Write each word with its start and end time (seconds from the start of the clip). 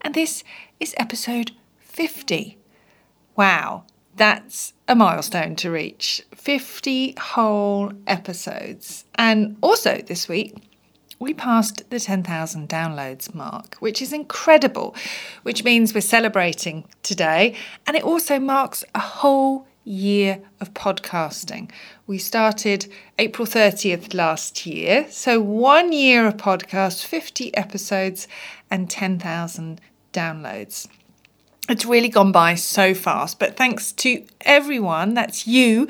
and 0.00 0.14
this 0.14 0.44
is 0.80 0.94
episode 0.98 1.52
50. 1.80 2.58
Wow, 3.36 3.84
that's 4.16 4.72
a 4.88 4.94
milestone 4.94 5.56
to 5.56 5.70
reach 5.70 6.22
50 6.34 7.14
whole 7.18 7.92
episodes. 8.06 9.04
And 9.16 9.56
also 9.60 9.98
this 9.98 10.28
week, 10.28 10.54
we 11.18 11.32
passed 11.32 11.88
the 11.90 11.98
10,000 11.98 12.68
downloads 12.68 13.34
mark, 13.34 13.76
which 13.76 14.02
is 14.02 14.12
incredible, 14.12 14.94
which 15.42 15.64
means 15.64 15.94
we're 15.94 16.00
celebrating 16.00 16.84
today. 17.02 17.54
And 17.86 17.96
it 17.96 18.04
also 18.04 18.38
marks 18.38 18.84
a 18.94 19.00
whole 19.00 19.66
year 19.84 20.42
of 20.60 20.74
podcasting. 20.74 21.70
We 22.06 22.18
started 22.18 22.92
April 23.18 23.46
30th 23.46 24.12
last 24.12 24.66
year. 24.66 25.06
So, 25.10 25.40
one 25.40 25.92
year 25.92 26.26
of 26.26 26.36
podcast, 26.36 27.04
50 27.06 27.56
episodes, 27.56 28.28
and 28.70 28.90
10,000 28.90 29.80
downloads. 30.16 30.88
It's 31.68 31.84
really 31.84 32.08
gone 32.08 32.32
by 32.32 32.54
so 32.54 32.94
fast, 32.94 33.38
but 33.38 33.56
thanks 33.56 33.92
to 33.92 34.24
everyone, 34.42 35.14
that's 35.14 35.46
you, 35.46 35.88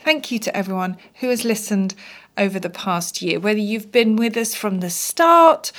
thank 0.00 0.30
you 0.30 0.38
to 0.38 0.56
everyone 0.56 0.96
who 1.16 1.28
has 1.28 1.44
listened 1.44 1.94
over 2.38 2.60
the 2.60 2.70
past 2.70 3.22
year, 3.22 3.40
whether 3.40 3.58
you've 3.58 3.90
been 3.90 4.16
with 4.16 4.36
us 4.36 4.54
from 4.54 4.80
the 4.80 4.90
start 4.90 5.72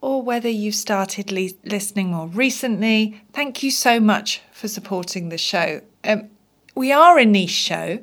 or 0.00 0.22
whether 0.22 0.48
you've 0.48 0.74
started 0.74 1.32
li- 1.32 1.56
listening 1.64 2.10
more 2.10 2.26
recently. 2.26 3.20
Thank 3.32 3.62
you 3.62 3.70
so 3.70 4.00
much 4.00 4.42
for 4.52 4.68
supporting 4.68 5.28
the 5.28 5.38
show. 5.38 5.80
Um, 6.04 6.28
we 6.74 6.92
are 6.92 7.18
a 7.18 7.24
niche 7.24 7.50
show, 7.50 8.00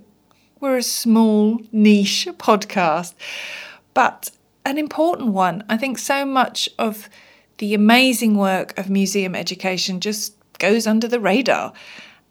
we're 0.59 0.77
a 0.77 0.83
small 0.83 1.59
niche 1.71 2.27
podcast, 2.37 3.13
but 3.93 4.31
an 4.65 4.77
important 4.77 5.29
one. 5.29 5.63
I 5.69 5.77
think 5.77 5.97
so 5.97 6.25
much 6.25 6.69
of 6.77 7.07
the 7.57 7.73
amazing 7.73 8.37
work 8.37 8.77
of 8.77 8.89
museum 8.89 9.35
education 9.35 9.99
just 9.99 10.33
goes 10.59 10.87
under 10.87 11.07
the 11.07 11.19
radar. 11.19 11.73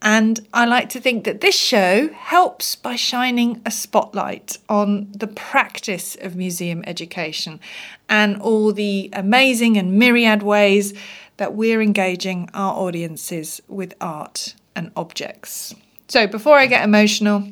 And 0.02 0.46
I 0.52 0.66
like 0.66 0.88
to 0.90 1.00
think 1.00 1.24
that 1.24 1.40
this 1.40 1.58
show 1.58 2.08
helps 2.10 2.76
by 2.76 2.96
shining 2.96 3.62
a 3.64 3.70
spotlight 3.70 4.58
on 4.68 5.10
the 5.12 5.26
practice 5.26 6.16
of 6.20 6.36
museum 6.36 6.84
education 6.86 7.60
and 8.08 8.40
all 8.40 8.72
the 8.72 9.08
amazing 9.12 9.76
and 9.76 9.98
myriad 9.98 10.42
ways 10.42 10.92
that 11.38 11.54
we're 11.54 11.82
engaging 11.82 12.48
our 12.54 12.74
audiences 12.74 13.60
with 13.68 13.94
art 14.00 14.54
and 14.74 14.92
objects. 14.96 15.74
So, 16.08 16.26
before 16.26 16.58
I 16.58 16.66
get 16.66 16.84
emotional, 16.84 17.48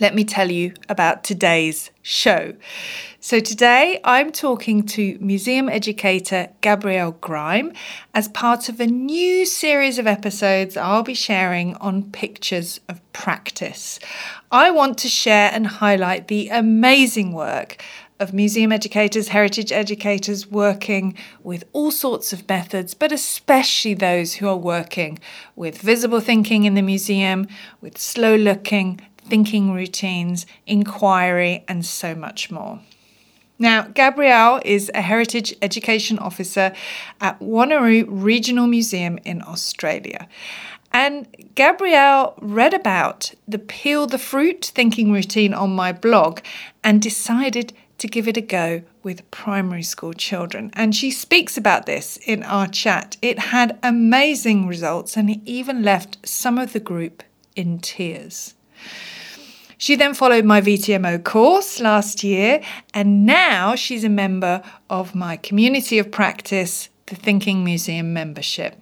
let 0.00 0.14
me 0.14 0.24
tell 0.24 0.50
you 0.50 0.74
about 0.88 1.24
today's 1.24 1.90
show. 2.02 2.54
So, 3.20 3.40
today 3.40 4.00
I'm 4.04 4.30
talking 4.30 4.84
to 4.86 5.18
museum 5.20 5.68
educator 5.68 6.48
Gabrielle 6.60 7.12
Grime 7.12 7.72
as 8.14 8.28
part 8.28 8.68
of 8.68 8.78
a 8.78 8.86
new 8.86 9.44
series 9.44 9.98
of 9.98 10.06
episodes 10.06 10.76
I'll 10.76 11.02
be 11.02 11.14
sharing 11.14 11.74
on 11.76 12.10
pictures 12.10 12.80
of 12.88 13.00
practice. 13.12 13.98
I 14.52 14.70
want 14.70 14.98
to 14.98 15.08
share 15.08 15.50
and 15.52 15.66
highlight 15.66 16.28
the 16.28 16.48
amazing 16.50 17.32
work 17.32 17.82
of 18.18 18.32
museum 18.32 18.72
educators, 18.72 19.28
heritage 19.28 19.72
educators 19.72 20.46
working 20.46 21.14
with 21.42 21.64
all 21.72 21.90
sorts 21.90 22.32
of 22.32 22.48
methods, 22.48 22.94
but 22.94 23.12
especially 23.12 23.94
those 23.94 24.34
who 24.34 24.48
are 24.48 24.56
working 24.56 25.18
with 25.54 25.78
visible 25.78 26.20
thinking 26.20 26.64
in 26.64 26.74
the 26.74 26.82
museum, 26.82 27.46
with 27.80 27.98
slow 27.98 28.36
looking, 28.36 29.00
thinking 29.28 29.72
routines, 29.72 30.46
inquiry, 30.66 31.64
and 31.68 31.84
so 31.84 32.14
much 32.14 32.50
more. 32.50 32.80
Now, 33.58 33.82
Gabrielle 33.82 34.60
is 34.64 34.90
a 34.94 35.00
Heritage 35.00 35.54
Education 35.62 36.18
Officer 36.18 36.74
at 37.20 37.40
Wanneroo 37.40 38.04
Regional 38.06 38.66
Museum 38.66 39.18
in 39.24 39.42
Australia. 39.42 40.28
And 40.92 41.26
Gabrielle 41.54 42.34
read 42.40 42.74
about 42.74 43.34
the 43.48 43.58
peel 43.58 44.06
the 44.06 44.18
fruit 44.18 44.72
thinking 44.74 45.10
routine 45.10 45.54
on 45.54 45.74
my 45.74 45.92
blog 45.92 46.40
and 46.84 47.00
decided 47.00 47.72
to 47.98 48.06
give 48.06 48.28
it 48.28 48.36
a 48.36 48.42
go 48.42 48.82
with 49.02 49.30
primary 49.30 49.82
school 49.82 50.12
children. 50.12 50.70
And 50.74 50.94
she 50.94 51.10
speaks 51.10 51.56
about 51.56 51.86
this 51.86 52.18
in 52.26 52.42
our 52.42 52.66
chat. 52.66 53.16
It 53.22 53.38
had 53.38 53.78
amazing 53.82 54.66
results 54.66 55.16
and 55.16 55.30
it 55.30 55.40
even 55.46 55.82
left 55.82 56.26
some 56.28 56.58
of 56.58 56.72
the 56.72 56.80
group 56.80 57.22
in 57.54 57.78
tears. 57.78 58.54
She 59.78 59.94
then 59.94 60.14
followed 60.14 60.44
my 60.44 60.60
VTMO 60.60 61.22
course 61.22 61.80
last 61.80 62.24
year, 62.24 62.62
and 62.94 63.26
now 63.26 63.74
she's 63.74 64.04
a 64.04 64.08
member 64.08 64.62
of 64.88 65.14
my 65.14 65.36
community 65.36 65.98
of 65.98 66.10
practice, 66.10 66.88
the 67.06 67.14
Thinking 67.14 67.62
Museum 67.62 68.14
membership. 68.14 68.80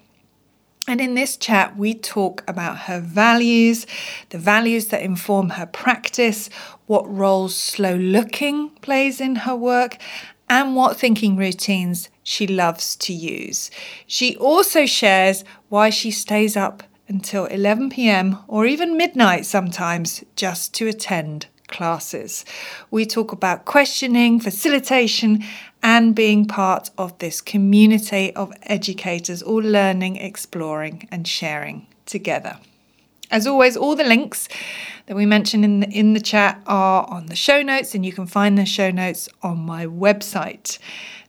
And 0.86 1.00
in 1.00 1.14
this 1.14 1.36
chat, 1.36 1.76
we 1.76 1.94
talk 1.94 2.44
about 2.46 2.80
her 2.80 3.00
values, 3.00 3.86
the 4.28 4.38
values 4.38 4.88
that 4.88 5.02
inform 5.02 5.50
her 5.50 5.66
practice, 5.66 6.48
what 6.86 7.10
role 7.10 7.48
slow 7.48 7.96
looking 7.96 8.68
plays 8.82 9.20
in 9.20 9.36
her 9.36 9.56
work, 9.56 9.96
and 10.48 10.76
what 10.76 10.96
thinking 10.96 11.36
routines 11.36 12.08
she 12.22 12.46
loves 12.46 12.94
to 12.96 13.12
use. 13.12 13.70
She 14.06 14.36
also 14.36 14.86
shares 14.86 15.42
why 15.70 15.90
she 15.90 16.10
stays 16.10 16.56
up 16.56 16.82
until 17.08 17.46
11 17.46 17.90
pm 17.90 18.38
or 18.48 18.66
even 18.66 18.96
midnight 18.96 19.46
sometimes 19.46 20.24
just 20.36 20.74
to 20.74 20.88
attend 20.88 21.46
classes. 21.68 22.44
We 22.90 23.06
talk 23.06 23.32
about 23.32 23.64
questioning, 23.64 24.40
facilitation, 24.40 25.44
and 25.82 26.14
being 26.14 26.46
part 26.46 26.90
of 26.96 27.18
this 27.18 27.40
community 27.40 28.34
of 28.34 28.52
educators 28.62 29.42
all 29.42 29.62
learning, 29.62 30.16
exploring, 30.16 31.08
and 31.10 31.26
sharing 31.26 31.86
together. 32.06 32.58
As 33.30 33.46
always, 33.46 33.76
all 33.76 33.96
the 33.96 34.04
links 34.04 34.48
that 35.06 35.16
we 35.16 35.26
mentioned 35.26 35.64
in 35.64 35.80
the, 35.80 35.88
in 35.90 36.12
the 36.12 36.20
chat 36.20 36.62
are 36.66 37.06
on 37.08 37.26
the 37.26 37.36
show 37.36 37.62
notes, 37.62 37.94
and 37.94 38.04
you 38.06 38.12
can 38.12 38.26
find 38.26 38.56
the 38.56 38.64
show 38.64 38.90
notes 38.90 39.28
on 39.42 39.58
my 39.58 39.86
website. 39.86 40.78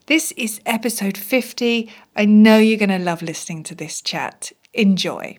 This 0.05 0.31
is 0.33 0.61
episode 0.65 1.17
50. 1.17 1.91
I 2.15 2.25
know 2.25 2.59
you're 2.59 2.77
going 2.77 2.89
to 2.89 2.99
love 2.99 3.21
listening 3.21 3.63
to 3.63 3.75
this 3.75 4.01
chat. 4.01 4.51
Enjoy. 4.73 5.37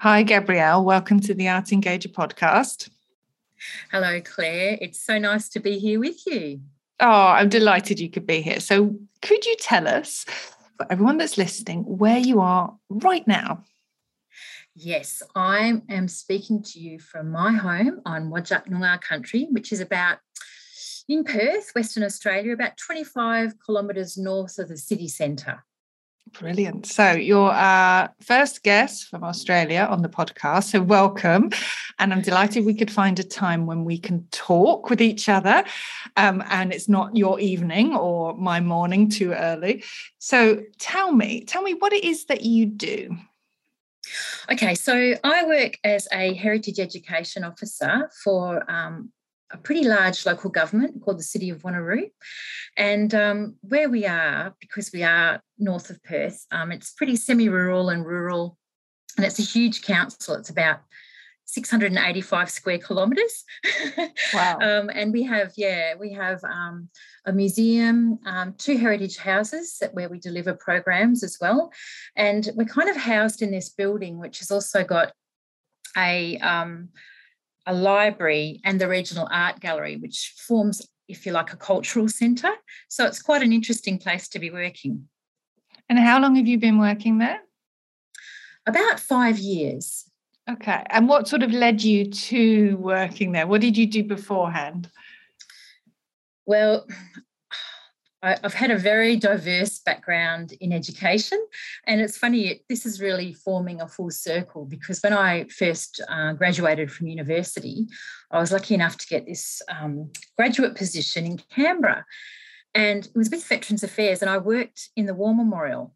Hi, 0.00 0.22
Gabrielle. 0.22 0.82
Welcome 0.82 1.20
to 1.20 1.34
the 1.34 1.46
Art 1.50 1.66
Engager 1.66 2.10
podcast. 2.10 2.88
Hello, 3.92 4.18
Claire. 4.22 4.78
It's 4.80 4.98
so 4.98 5.18
nice 5.18 5.50
to 5.50 5.60
be 5.60 5.78
here 5.78 6.00
with 6.00 6.26
you. 6.26 6.62
Oh, 7.00 7.26
I'm 7.26 7.50
delighted 7.50 8.00
you 8.00 8.08
could 8.08 8.26
be 8.26 8.40
here. 8.40 8.60
So, 8.60 8.96
could 9.20 9.44
you 9.44 9.56
tell 9.60 9.86
us, 9.86 10.24
for 10.78 10.90
everyone 10.90 11.18
that's 11.18 11.36
listening, 11.36 11.80
where 11.80 12.16
you 12.16 12.40
are 12.40 12.74
right 12.88 13.28
now? 13.28 13.62
Yes, 14.74 15.22
I 15.34 15.82
am 15.90 16.08
speaking 16.08 16.62
to 16.62 16.80
you 16.80 16.98
from 16.98 17.30
my 17.30 17.52
home 17.52 18.00
on 18.06 18.30
Whadjuk 18.30 18.68
Noongar 18.68 19.02
country, 19.02 19.48
which 19.50 19.70
is 19.70 19.80
about 19.80 20.16
in 21.10 21.24
Perth, 21.24 21.72
Western 21.74 22.04
Australia, 22.04 22.54
about 22.54 22.78
25 22.78 23.52
kilometres 23.66 24.16
north 24.16 24.58
of 24.58 24.70
the 24.70 24.78
city 24.78 25.08
centre. 25.08 25.62
Brilliant. 26.38 26.86
So, 26.86 27.12
you're 27.12 27.50
our 27.50 28.14
first 28.20 28.62
guest 28.62 29.08
from 29.08 29.24
Australia 29.24 29.86
on 29.90 30.02
the 30.02 30.08
podcast. 30.08 30.70
So, 30.70 30.80
welcome. 30.80 31.50
And 31.98 32.12
I'm 32.12 32.22
delighted 32.22 32.64
we 32.64 32.74
could 32.74 32.90
find 32.90 33.18
a 33.18 33.24
time 33.24 33.66
when 33.66 33.84
we 33.84 33.98
can 33.98 34.26
talk 34.30 34.90
with 34.90 35.00
each 35.00 35.28
other. 35.28 35.64
Um, 36.16 36.42
and 36.48 36.72
it's 36.72 36.88
not 36.88 37.16
your 37.16 37.40
evening 37.40 37.94
or 37.94 38.36
my 38.36 38.60
morning 38.60 39.08
too 39.08 39.32
early. 39.32 39.84
So, 40.18 40.62
tell 40.78 41.12
me, 41.12 41.44
tell 41.44 41.62
me 41.62 41.74
what 41.74 41.92
it 41.92 42.04
is 42.04 42.26
that 42.26 42.42
you 42.42 42.66
do. 42.66 43.16
Okay, 44.50 44.74
so 44.74 45.14
I 45.22 45.44
work 45.44 45.78
as 45.84 46.08
a 46.12 46.34
heritage 46.34 46.78
education 46.78 47.44
officer 47.44 48.10
for 48.24 48.68
um, 48.70 49.12
a 49.52 49.58
pretty 49.58 49.86
large 49.86 50.26
local 50.26 50.50
government 50.50 51.02
called 51.02 51.18
the 51.18 51.24
City 51.24 51.50
of 51.50 51.62
Wanneroo. 51.62 52.10
And 52.76 53.14
um, 53.14 53.56
where 53.62 53.88
we 53.88 54.06
are, 54.06 54.54
because 54.60 54.90
we 54.92 55.02
are 55.02 55.42
north 55.58 55.90
of 55.90 56.02
Perth, 56.02 56.46
um, 56.50 56.72
it's 56.72 56.92
pretty 56.92 57.16
semi 57.16 57.48
rural 57.48 57.88
and 57.88 58.04
rural. 58.06 58.56
And 59.16 59.26
it's 59.26 59.38
a 59.38 59.42
huge 59.42 59.82
council. 59.82 60.34
It's 60.36 60.50
about 60.50 60.80
685 61.50 62.50
square 62.50 62.78
kilometres. 62.78 63.44
Wow. 64.32 64.58
um, 64.60 64.90
and 64.90 65.12
we 65.12 65.24
have, 65.24 65.52
yeah, 65.56 65.94
we 65.98 66.12
have 66.12 66.42
um, 66.44 66.88
a 67.26 67.32
museum, 67.32 68.20
um, 68.24 68.54
two 68.56 68.76
heritage 68.76 69.16
houses 69.16 69.82
where 69.92 70.08
we 70.08 70.20
deliver 70.20 70.54
programs 70.54 71.24
as 71.24 71.36
well. 71.40 71.72
And 72.14 72.48
we're 72.54 72.66
kind 72.66 72.88
of 72.88 72.96
housed 72.96 73.42
in 73.42 73.50
this 73.50 73.70
building, 73.70 74.18
which 74.18 74.38
has 74.38 74.52
also 74.52 74.84
got 74.84 75.12
a, 75.96 76.38
um, 76.38 76.90
a 77.70 77.74
library 77.74 78.60
and 78.64 78.80
the 78.80 78.88
regional 78.88 79.28
art 79.30 79.60
gallery, 79.60 79.96
which 79.96 80.34
forms, 80.36 80.86
if 81.08 81.24
you 81.24 81.32
like, 81.32 81.52
a 81.52 81.56
cultural 81.56 82.08
centre. 82.08 82.52
So 82.88 83.06
it's 83.06 83.22
quite 83.22 83.42
an 83.42 83.52
interesting 83.52 83.98
place 83.98 84.28
to 84.30 84.38
be 84.38 84.50
working. 84.50 85.08
And 85.88 85.98
how 85.98 86.20
long 86.20 86.34
have 86.34 86.48
you 86.48 86.58
been 86.58 86.78
working 86.78 87.18
there? 87.18 87.40
About 88.66 88.98
five 88.98 89.38
years. 89.38 90.04
Okay. 90.50 90.82
And 90.90 91.08
what 91.08 91.28
sort 91.28 91.44
of 91.44 91.52
led 91.52 91.82
you 91.82 92.10
to 92.10 92.76
working 92.78 93.32
there? 93.32 93.46
What 93.46 93.60
did 93.60 93.76
you 93.76 93.86
do 93.86 94.02
beforehand? 94.02 94.90
Well, 96.46 96.88
I, 98.22 98.36
have 98.42 98.54
had 98.54 98.70
a 98.70 98.78
very 98.78 99.16
diverse 99.16 99.78
background 99.78 100.52
in 100.60 100.72
education. 100.72 101.38
And 101.86 102.00
it's 102.00 102.18
funny, 102.18 102.62
this 102.68 102.84
is 102.84 103.00
really 103.00 103.32
forming 103.32 103.80
a 103.80 103.88
full 103.88 104.10
circle 104.10 104.66
because 104.66 105.00
when 105.00 105.12
I 105.12 105.44
first 105.44 106.00
uh, 106.08 106.34
graduated 106.34 106.90
from 106.92 107.08
university, 107.08 107.86
I 108.30 108.38
was 108.38 108.52
lucky 108.52 108.74
enough 108.74 108.96
to 108.98 109.06
get 109.06 109.26
this 109.26 109.62
um, 109.68 110.10
graduate 110.36 110.76
position 110.76 111.26
in 111.26 111.40
Canberra. 111.54 112.04
And 112.74 113.06
it 113.06 113.16
was 113.16 113.30
with 113.30 113.44
Veterans 113.44 113.82
Affairs, 113.82 114.22
and 114.22 114.30
I 114.30 114.38
worked 114.38 114.90
in 114.94 115.06
the 115.06 115.14
War 115.14 115.34
Memorial 115.34 115.92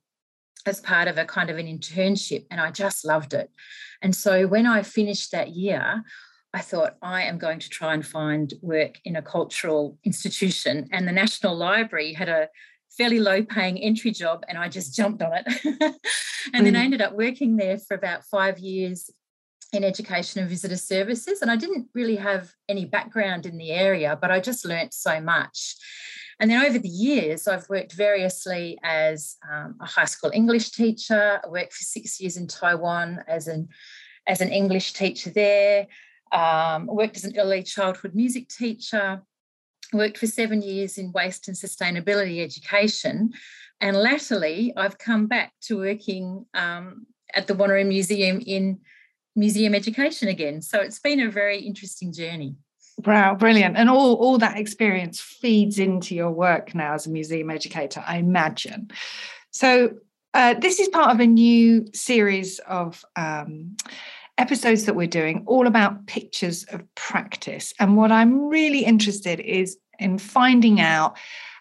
as 0.67 0.81
part 0.81 1.09
of 1.09 1.19
a 1.19 1.25
kind 1.25 1.51
of 1.51 1.59
an 1.59 1.67
internship, 1.67 2.47
and 2.51 2.61
I 2.61 2.71
just 2.71 3.05
loved 3.05 3.35
it. 3.35 3.51
And 4.03 4.17
so 4.17 4.47
when 4.47 4.67
I 4.67 4.83
finished 4.83 5.31
that 5.31 5.51
year, 5.51 6.03
I 6.55 6.61
thought 6.61 6.97
I 7.03 7.23
am 7.23 7.39
going 7.39 7.59
to 7.59 7.69
try 7.69 7.95
and 7.95 8.07
find 8.07 8.55
work 8.63 9.01
in 9.05 9.17
a 9.17 9.23
cultural 9.23 9.99
institution. 10.05 10.89
And 10.93 11.07
the 11.07 11.13
National 11.13 11.57
Library 11.57 12.13
had 12.13 12.29
a 12.29 12.49
fairly 12.97 13.19
low 13.19 13.43
paying 13.43 13.77
entry 13.79 14.13
job, 14.13 14.45
and 14.49 14.57
I 14.57 14.69
just 14.69 14.95
jumped 14.95 15.21
on 15.21 15.33
it. 15.35 15.47
and 16.55 16.65
then 16.65 16.77
I 16.77 16.81
mm. 16.81 16.85
ended 16.85 17.03
up 17.03 17.15
working 17.15 17.57
there 17.57 17.77
for 17.77 17.95
about 17.97 18.25
five 18.25 18.61
years 18.61 19.11
in 19.73 19.83
education 19.83 20.41
and 20.41 20.49
visitor 20.49 20.77
services. 20.77 21.43
And 21.43 21.51
I 21.51 21.57
didn't 21.57 21.89
really 21.93 22.17
have 22.17 22.53
any 22.69 22.85
background 22.85 23.47
in 23.47 23.59
the 23.59 23.73
area, 23.73 24.17
but 24.21 24.31
I 24.31 24.39
just 24.39 24.65
learnt 24.65 24.95
so 24.95 25.21
much. 25.21 25.75
And 26.39 26.49
then 26.49 26.65
over 26.65 26.79
the 26.79 26.89
years, 26.89 27.49
I've 27.49 27.69
worked 27.69 27.95
variously 27.95 28.79
as 28.85 29.37
um, 29.53 29.75
a 29.81 29.87
high 29.87 30.05
school 30.05 30.31
English 30.33 30.71
teacher. 30.71 31.41
I 31.45 31.49
worked 31.49 31.73
for 31.73 31.85
six 31.85 32.21
years 32.21 32.37
in 32.37 32.47
Taiwan 32.47 33.25
as 33.27 33.49
an 33.49 33.69
as 34.27 34.41
an 34.41 34.51
English 34.51 34.95
teacher 34.95 35.31
there. 35.31 35.87
Um, 36.33 36.87
worked 36.87 37.17
as 37.17 37.25
an 37.25 37.39
early 37.39 37.63
childhood 37.63 38.15
music 38.15 38.49
teacher. 38.49 39.23
Worked 39.93 40.19
for 40.19 40.27
seven 40.27 40.63
years 40.63 40.99
in 40.99 41.13
waste 41.13 41.47
and 41.49 41.57
sustainability 41.57 42.43
education. 42.43 43.33
And 43.81 43.97
latterly, 43.97 44.73
I've 44.77 44.99
come 44.99 45.27
back 45.27 45.53
to 45.63 45.79
working 45.79 46.47
um, 46.55 47.07
at 47.35 47.47
the 47.47 47.55
Wanneroo 47.55 47.87
Museum 47.87 48.41
in 48.45 48.81
museum 49.37 49.75
education 49.75 50.29
again. 50.29 50.63
So 50.63 50.81
it's 50.81 51.01
been 51.01 51.21
a 51.21 51.31
very 51.31 51.61
interesting 51.61 52.13
journey. 52.13 52.57
Wow, 53.05 53.35
brilliant. 53.35 53.77
And 53.77 53.91
all, 53.91 54.15
all 54.15 54.39
that 54.39 54.57
experience 54.57 55.21
feeds 55.21 55.79
into 55.79 56.15
your 56.15 56.31
work 56.31 56.75
now 56.75 56.95
as 56.95 57.07
a 57.07 57.11
museum 57.11 57.51
educator, 57.51 58.03
I 58.07 58.19
imagine. 58.19 58.91
So, 59.51 59.95
uh, 60.33 60.55
this 60.55 60.81
is 60.81 60.89
part 60.89 61.13
of 61.13 61.21
a 61.21 61.27
new 61.27 61.87
series 61.95 62.59
of 62.61 63.05
um, 63.15 63.77
episodes 64.39 64.85
that 64.85 64.97
we're 64.97 65.07
doing, 65.07 65.45
all 65.47 65.67
about 65.67 66.07
pictures 66.07 66.65
of 66.65 66.83
practice. 66.95 67.73
And 67.79 67.97
what 67.97 68.11
I'm 68.11 68.49
really 68.49 68.85
interested 68.85 69.41
is 69.41 69.77
in 69.99 70.19
finding 70.19 70.81
out 70.81 71.17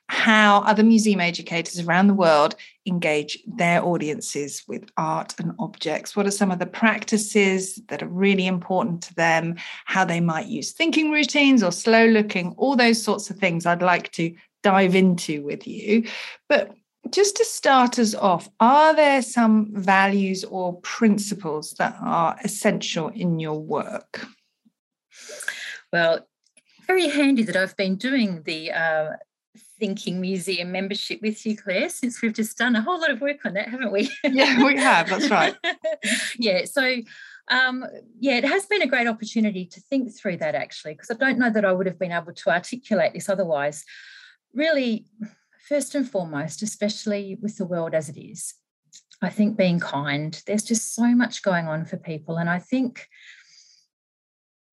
how 0.10 0.60
other 0.62 0.84
museum 0.84 1.22
educators 1.22 1.80
around 1.80 2.08
the 2.08 2.14
world 2.14 2.56
engage 2.86 3.40
their 3.48 3.84
audiences 3.84 4.64
with 4.68 4.84
art 4.98 5.34
and 5.40 5.54
objects. 5.60 6.16
What 6.16 6.28
are 6.28 6.32
some 6.32 6.52
of 6.52 6.60
the 6.60 6.66
practices 6.66 7.80
that 7.88 8.04
are 8.04 8.08
really 8.08 8.46
important 8.46 9.02
to 9.04 9.16
them? 9.16 9.56
How 9.86 10.04
they 10.04 10.20
might 10.20 10.48
use 10.48 10.72
thinking 10.72 11.12
routines 11.12 11.64
or 11.64 11.72
slow 11.72 12.06
looking, 12.06 12.54
all 12.58 12.76
those 12.76 13.02
sorts 13.02 13.30
of 13.30 13.38
things 13.38 13.66
I'd 13.66 13.82
like 13.82 14.12
to 14.14 14.36
dive 14.62 14.94
into 14.94 15.44
with 15.44 15.66
you. 15.68 16.06
But 16.50 16.74
just 17.10 17.36
to 17.38 17.46
start 17.46 18.00
us 18.00 18.16
off, 18.16 18.50
are 18.60 18.96
there 18.96 19.22
some 19.22 19.70
values 19.74 20.44
or 20.44 20.80
principles 20.82 21.74
that 21.74 21.96
are 22.02 22.38
essential 22.44 23.10
in 23.10 23.40
your 23.40 23.60
work? 23.60 24.26
Well, 25.92 26.28
very 26.88 27.10
handy 27.10 27.44
that 27.44 27.56
I've 27.56 27.78
been 27.78 27.96
doing 27.96 28.44
the 28.44 28.72
uh, 28.72 29.12
Thinking 29.80 30.22
Museum 30.22 30.72
membership 30.72 31.22
with 31.22 31.46
you, 31.46 31.58
Claire, 31.58 31.90
since 31.90 32.22
we've 32.22 32.34
just 32.34 32.58
done 32.58 32.76
a 32.76 32.82
whole 32.82 33.00
lot 33.00 33.12
of 33.12 33.22
work 33.22 33.46
on 33.46 33.54
that, 33.54 33.68
haven't 33.68 33.92
we? 33.92 34.10
yeah, 34.24 34.64
we 34.64 34.78
have. 34.78 35.10
That's 35.10 35.30
right. 35.30 35.56
yeah. 36.40 36.66
So, 36.66 37.02
um, 37.50 37.86
yeah, 38.20 38.38
it 38.38 38.46
has 38.46 38.66
been 38.66 38.82
a 38.82 38.88
great 38.88 39.08
opportunity 39.08 39.66
to 39.66 39.82
think 39.82 40.16
through 40.18 40.38
that 40.38 40.56
actually, 40.56 40.94
because 40.94 41.12
I 41.12 41.16
don't 41.16 41.38
know 41.38 41.50
that 41.50 41.66
I 41.66 41.72
would 41.72 41.86
have 41.86 42.00
been 42.00 42.12
able 42.12 42.34
to 42.34 42.50
articulate 42.50 43.14
this 43.14 43.30
otherwise. 43.30 43.84
Really, 44.54 45.06
first 45.68 45.96
and 45.96 46.10
foremost, 46.10 46.62
especially 46.62 47.38
with 47.42 47.58
the 47.58 47.66
world 47.66 47.94
as 47.94 48.10
it 48.10 48.18
is, 48.18 48.54
I 49.22 49.30
think 49.30 49.58
being 49.58 49.80
kind, 49.80 50.42
there's 50.46 50.64
just 50.64 50.94
so 50.94 51.08
much 51.16 51.44
going 51.44 51.68
on 51.68 51.86
for 51.86 51.98
people. 51.98 52.38
And 52.38 52.50
I 52.50 52.60
think 52.60 53.08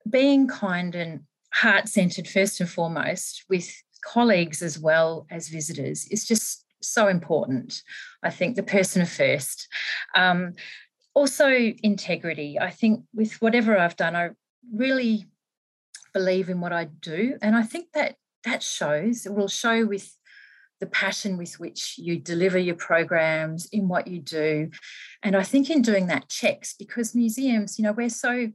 being 0.09 0.49
kind 0.49 0.95
and 0.95 1.21
heart 1.55 1.89
centered, 1.89 2.27
first 2.27 2.61
and 2.61 2.69
foremost, 2.69 3.45
with 3.49 3.73
colleagues 4.05 4.63
as 4.63 4.79
well 4.79 5.27
as 5.31 5.49
visitors 5.49 6.07
is 6.09 6.27
just 6.27 6.65
so 6.83 7.09
important. 7.09 7.83
I 8.23 8.31
think 8.31 8.57
the 8.57 8.63
person 8.63 9.07
first. 9.07 9.69
Um, 10.15 10.55
also, 11.15 11.49
integrity. 11.49 12.59
I 12.59 12.71
think 12.71 13.05
with 13.15 13.41
whatever 13.43 13.77
I've 13.77 13.97
done, 13.97 14.17
I 14.17 14.31
really 14.73 15.27
believe 16.13 16.49
in 16.49 16.61
what 16.61 16.73
I 16.73 16.85
do. 16.85 17.37
And 17.43 17.55
I 17.55 17.63
think 17.63 17.89
that 17.95 18.17
that 18.45 18.63
shows, 18.63 19.27
it 19.27 19.35
will 19.35 19.49
show 19.49 19.85
with 19.85 20.17
the 20.81 20.87
passion 20.87 21.37
with 21.37 21.61
which 21.61 21.97
you 21.99 22.19
deliver 22.19 22.59
your 22.59 22.75
programs 22.75 23.67
in 23.67 23.87
what 23.87 24.07
you 24.07 24.19
do. 24.19 24.71
And 25.23 25.37
I 25.37 25.43
think 25.43 25.71
in 25.71 25.83
doing 25.83 26.07
that 26.07 26.29
checks 26.29 26.75
because 26.79 27.15
museums, 27.15 27.79
you 27.79 27.85
know, 27.85 27.93
we're 27.93 28.09
so 28.09 28.51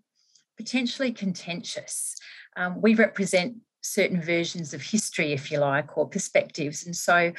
potentially 0.58 1.12
contentious. 1.12 2.16
Um, 2.58 2.82
we 2.82 2.96
represent 2.96 3.58
certain 3.82 4.22
versions 4.22 4.74
of 4.74 4.82
history, 4.82 5.34
if 5.34 5.52
you 5.52 5.60
like, 5.60 5.98
or 5.98 6.10
perspectives. 6.10 6.86
And 6.86 6.96
so 6.96 7.32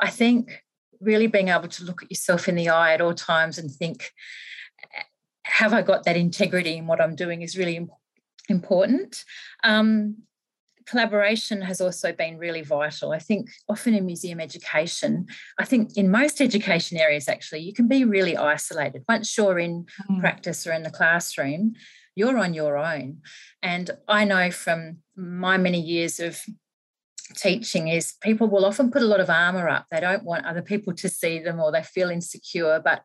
I 0.00 0.10
think 0.10 0.62
really 1.00 1.28
being 1.28 1.48
able 1.48 1.68
to 1.68 1.84
look 1.84 2.02
at 2.02 2.10
yourself 2.10 2.48
in 2.48 2.56
the 2.56 2.68
eye 2.68 2.94
at 2.94 3.00
all 3.00 3.14
times 3.14 3.58
and 3.58 3.70
think, 3.70 4.10
have 5.44 5.72
I 5.72 5.82
got 5.82 6.04
that 6.04 6.16
integrity 6.16 6.76
in 6.76 6.86
what 6.86 7.00
I'm 7.00 7.14
doing 7.14 7.42
is 7.42 7.56
really 7.58 7.88
important. 8.48 9.24
Um, 9.62 10.16
collaboration 10.86 11.62
has 11.62 11.80
also 11.80 12.12
been 12.12 12.38
really 12.38 12.62
vital. 12.62 13.12
I 13.12 13.18
think 13.18 13.48
often 13.68 13.94
in 13.94 14.06
museum 14.06 14.40
education, 14.40 15.26
I 15.58 15.64
think 15.64 15.96
in 15.96 16.10
most 16.10 16.40
education 16.40 16.98
areas 16.98 17.28
actually, 17.28 17.60
you 17.60 17.72
can 17.72 17.88
be 17.88 18.04
really 18.04 18.36
isolated. 18.36 19.04
Once 19.08 19.36
you're 19.36 19.58
in 19.58 19.86
mm. 20.10 20.20
practice 20.20 20.66
or 20.66 20.72
in 20.72 20.82
the 20.82 20.90
classroom, 20.90 21.74
you're 22.14 22.38
on 22.38 22.54
your 22.54 22.76
own. 22.76 23.18
And 23.62 23.90
I 24.08 24.24
know 24.24 24.50
from 24.50 24.98
my 25.16 25.56
many 25.56 25.80
years 25.80 26.20
of 26.20 26.40
teaching 27.36 27.88
is 27.88 28.14
people 28.20 28.48
will 28.48 28.64
often 28.64 28.90
put 28.90 29.02
a 29.02 29.06
lot 29.06 29.20
of 29.20 29.30
armor 29.30 29.68
up. 29.68 29.86
They 29.90 30.00
don't 30.00 30.24
want 30.24 30.46
other 30.46 30.62
people 30.62 30.94
to 30.94 31.08
see 31.08 31.38
them 31.38 31.60
or 31.60 31.72
they 31.72 31.82
feel 31.82 32.10
insecure. 32.10 32.80
But 32.84 33.02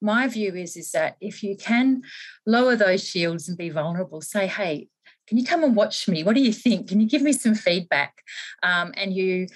my 0.00 0.28
view 0.28 0.54
is, 0.54 0.76
is 0.76 0.92
that 0.92 1.16
if 1.20 1.42
you 1.42 1.56
can 1.56 2.02
lower 2.46 2.76
those 2.76 3.04
shields 3.04 3.48
and 3.48 3.58
be 3.58 3.70
vulnerable, 3.70 4.20
say, 4.20 4.46
hey, 4.46 4.88
can 5.26 5.38
you 5.38 5.44
come 5.44 5.64
and 5.64 5.76
watch 5.76 6.08
me? 6.08 6.22
What 6.22 6.34
do 6.34 6.42
you 6.42 6.52
think? 6.52 6.88
Can 6.88 7.00
you 7.00 7.08
give 7.08 7.22
me 7.22 7.32
some 7.32 7.54
feedback? 7.54 8.22
Um, 8.62 8.92
and 8.96 9.12
you 9.14 9.48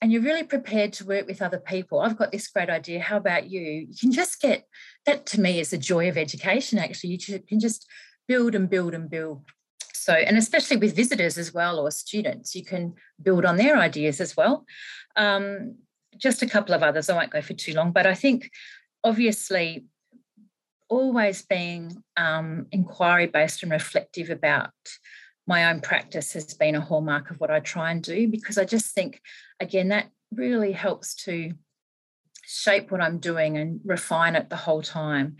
and 0.00 0.10
you're 0.10 0.22
really 0.22 0.44
prepared 0.44 0.94
to 0.94 1.04
work 1.04 1.26
with 1.26 1.42
other 1.42 1.58
people. 1.58 2.00
I've 2.00 2.16
got 2.16 2.32
this 2.32 2.48
great 2.48 2.70
idea. 2.70 3.00
How 3.00 3.18
about 3.18 3.50
you? 3.50 3.60
You 3.60 3.94
can 4.00 4.12
just 4.12 4.40
get 4.40 4.66
that 5.04 5.26
to 5.26 5.40
me 5.40 5.60
is 5.60 5.70
the 5.70 5.78
joy 5.78 6.08
of 6.08 6.16
education, 6.16 6.78
actually. 6.78 7.10
You 7.10 7.40
can 7.40 7.60
just 7.60 7.86
build 8.26 8.54
and 8.54 8.68
build 8.70 8.94
and 8.94 9.10
build. 9.10 9.42
So, 9.92 10.14
and 10.14 10.38
especially 10.38 10.78
with 10.78 10.96
visitors 10.96 11.36
as 11.36 11.52
well 11.52 11.78
or 11.78 11.90
students, 11.90 12.54
you 12.54 12.64
can 12.64 12.94
build 13.22 13.44
on 13.44 13.58
their 13.58 13.76
ideas 13.76 14.20
as 14.20 14.34
well. 14.34 14.64
Um, 15.16 15.76
just 16.16 16.42
a 16.42 16.48
couple 16.48 16.74
of 16.74 16.82
others, 16.82 17.10
I 17.10 17.16
won't 17.16 17.30
go 17.30 17.42
for 17.42 17.52
too 17.52 17.74
long, 17.74 17.92
but 17.92 18.06
I 18.06 18.14
think 18.14 18.50
obviously 19.04 19.84
always 20.90 21.42
being 21.42 22.02
um, 22.16 22.66
inquiry 22.72 23.26
based 23.26 23.62
and 23.62 23.72
reflective 23.72 24.28
about 24.28 24.72
my 25.46 25.70
own 25.70 25.80
practice 25.80 26.34
has 26.34 26.52
been 26.52 26.74
a 26.74 26.80
hallmark 26.80 27.30
of 27.30 27.40
what 27.40 27.50
I 27.50 27.60
try 27.60 27.90
and 27.90 28.02
do 28.02 28.28
because 28.28 28.58
I 28.58 28.64
just 28.64 28.94
think, 28.94 29.20
again, 29.58 29.88
that 29.88 30.10
really 30.32 30.72
helps 30.72 31.14
to 31.24 31.52
shape 32.44 32.90
what 32.90 33.00
I'm 33.00 33.18
doing 33.18 33.56
and 33.56 33.80
refine 33.84 34.36
it 34.36 34.50
the 34.50 34.56
whole 34.56 34.82
time. 34.82 35.36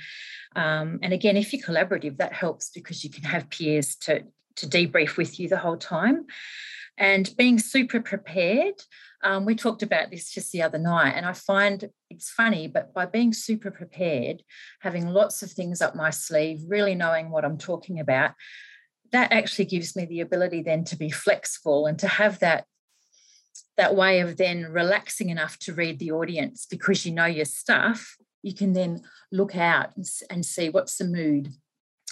Um, 0.56 1.00
and 1.02 1.12
again, 1.12 1.36
if 1.36 1.52
you're 1.52 1.62
collaborative, 1.62 2.18
that 2.18 2.32
helps 2.32 2.70
because 2.70 3.04
you 3.04 3.10
can 3.10 3.24
have 3.24 3.50
peers 3.50 3.96
to, 3.96 4.24
to 4.56 4.66
debrief 4.66 5.16
with 5.16 5.38
you 5.38 5.48
the 5.48 5.58
whole 5.58 5.76
time. 5.76 6.26
And 6.96 7.28
being 7.36 7.58
super 7.58 8.00
prepared, 8.00 8.74
um, 9.22 9.44
we 9.44 9.54
talked 9.54 9.82
about 9.82 10.10
this 10.10 10.30
just 10.30 10.52
the 10.52 10.62
other 10.62 10.78
night, 10.78 11.12
and 11.12 11.26
I 11.26 11.32
find 11.32 11.90
it's 12.08 12.30
funny, 12.30 12.68
but 12.68 12.94
by 12.94 13.06
being 13.06 13.32
super 13.32 13.70
prepared, 13.70 14.42
having 14.80 15.08
lots 15.08 15.42
of 15.42 15.50
things 15.50 15.82
up 15.82 15.94
my 15.94 16.10
sleeve, 16.10 16.60
really 16.66 16.94
knowing 16.94 17.30
what 17.30 17.44
I'm 17.44 17.58
talking 17.58 18.00
about, 18.00 18.32
that 19.12 19.32
actually 19.32 19.66
gives 19.66 19.94
me 19.94 20.06
the 20.06 20.20
ability 20.20 20.62
then 20.62 20.84
to 20.84 20.96
be 20.96 21.10
flexible 21.10 21.86
and 21.86 21.98
to 21.98 22.08
have 22.08 22.38
that 22.40 22.64
that 23.76 23.94
way 23.94 24.20
of 24.20 24.36
then 24.36 24.66
relaxing 24.70 25.30
enough 25.30 25.58
to 25.58 25.72
read 25.72 25.98
the 25.98 26.10
audience 26.10 26.66
because 26.70 27.06
you 27.06 27.12
know 27.12 27.24
your 27.24 27.44
stuff 27.44 28.16
you 28.42 28.54
can 28.54 28.72
then 28.72 29.02
look 29.32 29.56
out 29.56 29.96
and, 29.96 30.06
and 30.28 30.44
see 30.44 30.68
what's 30.68 30.96
the 30.96 31.04
mood 31.04 31.48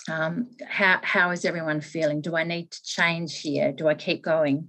um, 0.09 0.49
how 0.67 1.01
how 1.03 1.31
is 1.31 1.45
everyone 1.45 1.81
feeling 1.81 2.21
do 2.21 2.37
i 2.37 2.45
need 2.45 2.71
to 2.71 2.83
change 2.83 3.41
here 3.41 3.73
do 3.73 3.89
i 3.89 3.95
keep 3.95 4.23
going 4.23 4.69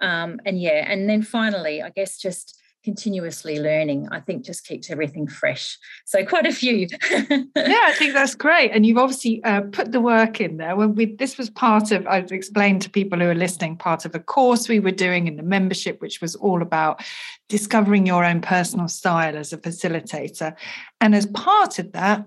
um, 0.00 0.40
and 0.44 0.60
yeah 0.60 0.90
and 0.90 1.08
then 1.08 1.22
finally 1.22 1.82
i 1.82 1.90
guess 1.90 2.18
just 2.18 2.58
continuously 2.88 3.60
learning, 3.60 4.08
I 4.10 4.20
think 4.20 4.46
just 4.46 4.66
keeps 4.66 4.90
everything 4.90 5.26
fresh. 5.26 5.76
So 6.06 6.24
quite 6.24 6.46
a 6.46 6.52
few. 6.52 6.86
yeah, 7.10 7.46
I 7.54 7.94
think 7.98 8.14
that's 8.14 8.34
great. 8.34 8.70
And 8.70 8.86
you've 8.86 8.96
obviously 8.96 9.44
uh, 9.44 9.62
put 9.72 9.92
the 9.92 10.00
work 10.00 10.40
in 10.40 10.56
there. 10.56 10.74
When 10.74 10.94
we 10.94 11.16
this 11.16 11.36
was 11.36 11.50
part 11.50 11.92
of, 11.92 12.06
I've 12.06 12.32
explained 12.32 12.80
to 12.82 12.90
people 12.90 13.18
who 13.18 13.26
are 13.26 13.34
listening, 13.34 13.76
part 13.76 14.06
of 14.06 14.14
a 14.14 14.20
course 14.20 14.70
we 14.70 14.80
were 14.80 14.90
doing 14.90 15.26
in 15.26 15.36
the 15.36 15.42
membership, 15.42 16.00
which 16.00 16.22
was 16.22 16.34
all 16.36 16.62
about 16.62 17.02
discovering 17.50 18.06
your 18.06 18.24
own 18.24 18.40
personal 18.40 18.88
style 18.88 19.36
as 19.36 19.52
a 19.52 19.58
facilitator. 19.58 20.56
And 21.00 21.14
as 21.14 21.26
part 21.26 21.78
of 21.78 21.92
that, 21.92 22.24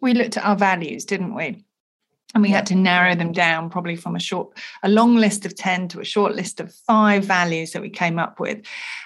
we 0.00 0.14
looked 0.14 0.36
at 0.36 0.44
our 0.44 0.56
values, 0.56 1.04
didn't 1.04 1.34
we? 1.34 1.64
And 2.34 2.42
we 2.42 2.50
had 2.50 2.66
to 2.66 2.74
narrow 2.74 3.14
them 3.14 3.32
down 3.32 3.70
probably 3.70 3.96
from 3.96 4.16
a 4.16 4.20
short 4.20 4.56
a 4.82 4.88
long 4.88 5.16
list 5.16 5.46
of 5.46 5.54
10 5.54 5.88
to 5.88 6.00
a 6.00 6.04
short 6.04 6.34
list 6.34 6.60
of 6.60 6.74
five 6.74 7.24
values 7.24 7.72
that 7.72 7.82
we 7.82 7.90
came 7.90 8.18
up 8.18 8.40
with. 8.40 8.60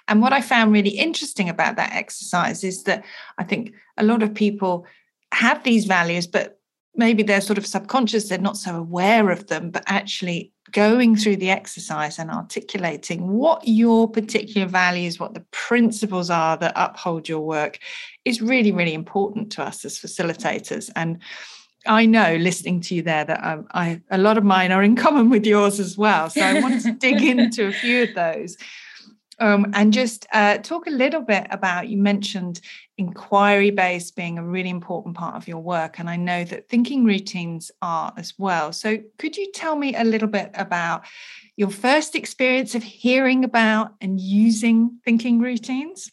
And 0.09 0.23
what 0.23 0.33
i 0.33 0.41
found 0.41 0.73
really 0.73 0.91
interesting 0.91 1.49
about 1.49 1.77
that 1.77 1.95
exercise 1.95 2.65
is 2.65 2.85
that 2.85 3.05
i 3.39 3.45
think 3.45 3.73
a 3.97 4.05
lot 4.05 4.23
of 4.23 4.35
people 4.35 4.87
have 5.33 5.63
these 5.63 5.85
values 5.85 6.27
but 6.27 6.59
maybe 6.95 7.23
they're 7.23 7.41
sort 7.41 7.59
of 7.59 7.67
subconscious 7.67 8.29
they're 8.29 8.39
not 8.39 8.57
so 8.57 8.75
aware 8.75 9.31
of 9.31 9.47
them 9.49 9.71
but 9.71 9.85
actually 9.87 10.53
going 10.73 11.17
through 11.17 11.37
the 11.37 11.51
exercise 11.51 12.19
and 12.19 12.31
articulating 12.31 13.29
what 13.29 13.61
your 13.67 14.09
particular 14.09 14.67
values 14.67 15.21
what 15.21 15.35
the 15.35 15.45
principles 15.51 16.31
are 16.31 16.57
that 16.57 16.73
uphold 16.77 17.29
your 17.29 17.41
work 17.41 17.79
is 18.25 18.41
really 18.43 18.73
really 18.73 18.95
important 18.95 19.53
to 19.53 19.63
us 19.63 19.85
as 19.85 19.99
facilitators. 19.99 20.91
And 20.97 21.21
I 21.89 22.05
know 22.05 22.37
listening 22.37 22.81
to 22.83 22.95
you 22.95 23.03
there 23.03 23.25
that 23.25 23.43
um, 23.43 23.67
I 23.73 24.01
a 24.11 24.19
lot 24.19 24.39
of 24.39 24.45
mine 24.45 24.71
are 24.73 24.83
in 24.83 24.95
common 24.95 25.31
with 25.31 25.47
yours 25.47 25.81
as 25.81 25.97
well. 25.97 26.29
So 26.31 26.43
I 26.43 26.61
wanted 26.61 26.83
to 26.83 26.93
dig 26.93 27.23
into 27.23 27.67
a 27.67 27.73
few 27.73 28.05
of 28.05 28.15
those. 28.15 28.57
Um, 29.41 29.71
and 29.73 29.93
just 29.93 30.27
uh, 30.33 30.59
talk 30.59 30.89
a 30.89 30.91
little 30.91 31.21
bit 31.21 31.47
about 31.51 31.89
you 31.89 31.97
mentioned 31.97 32.61
inquiry 32.97 33.71
based 33.71 34.17
being 34.17 34.37
a 34.37 34.45
really 34.45 34.69
important 34.69 35.17
part 35.17 35.37
of 35.37 35.47
your 35.47 35.61
work 35.61 36.01
and 36.01 36.11
i 36.11 36.17
know 36.17 36.43
that 36.43 36.69
thinking 36.69 37.05
routines 37.05 37.71
are 37.81 38.13
as 38.17 38.35
well 38.37 38.73
so 38.73 38.99
could 39.19 39.37
you 39.37 39.53
tell 39.53 39.77
me 39.77 39.95
a 39.95 40.03
little 40.03 40.27
bit 40.27 40.51
about 40.55 41.05
your 41.57 41.71
first 41.71 42.17
experience 42.17 42.75
of 42.75 42.83
hearing 42.83 43.45
about 43.45 43.95
and 44.01 44.21
using 44.21 44.99
thinking 45.05 45.39
routines 45.39 46.11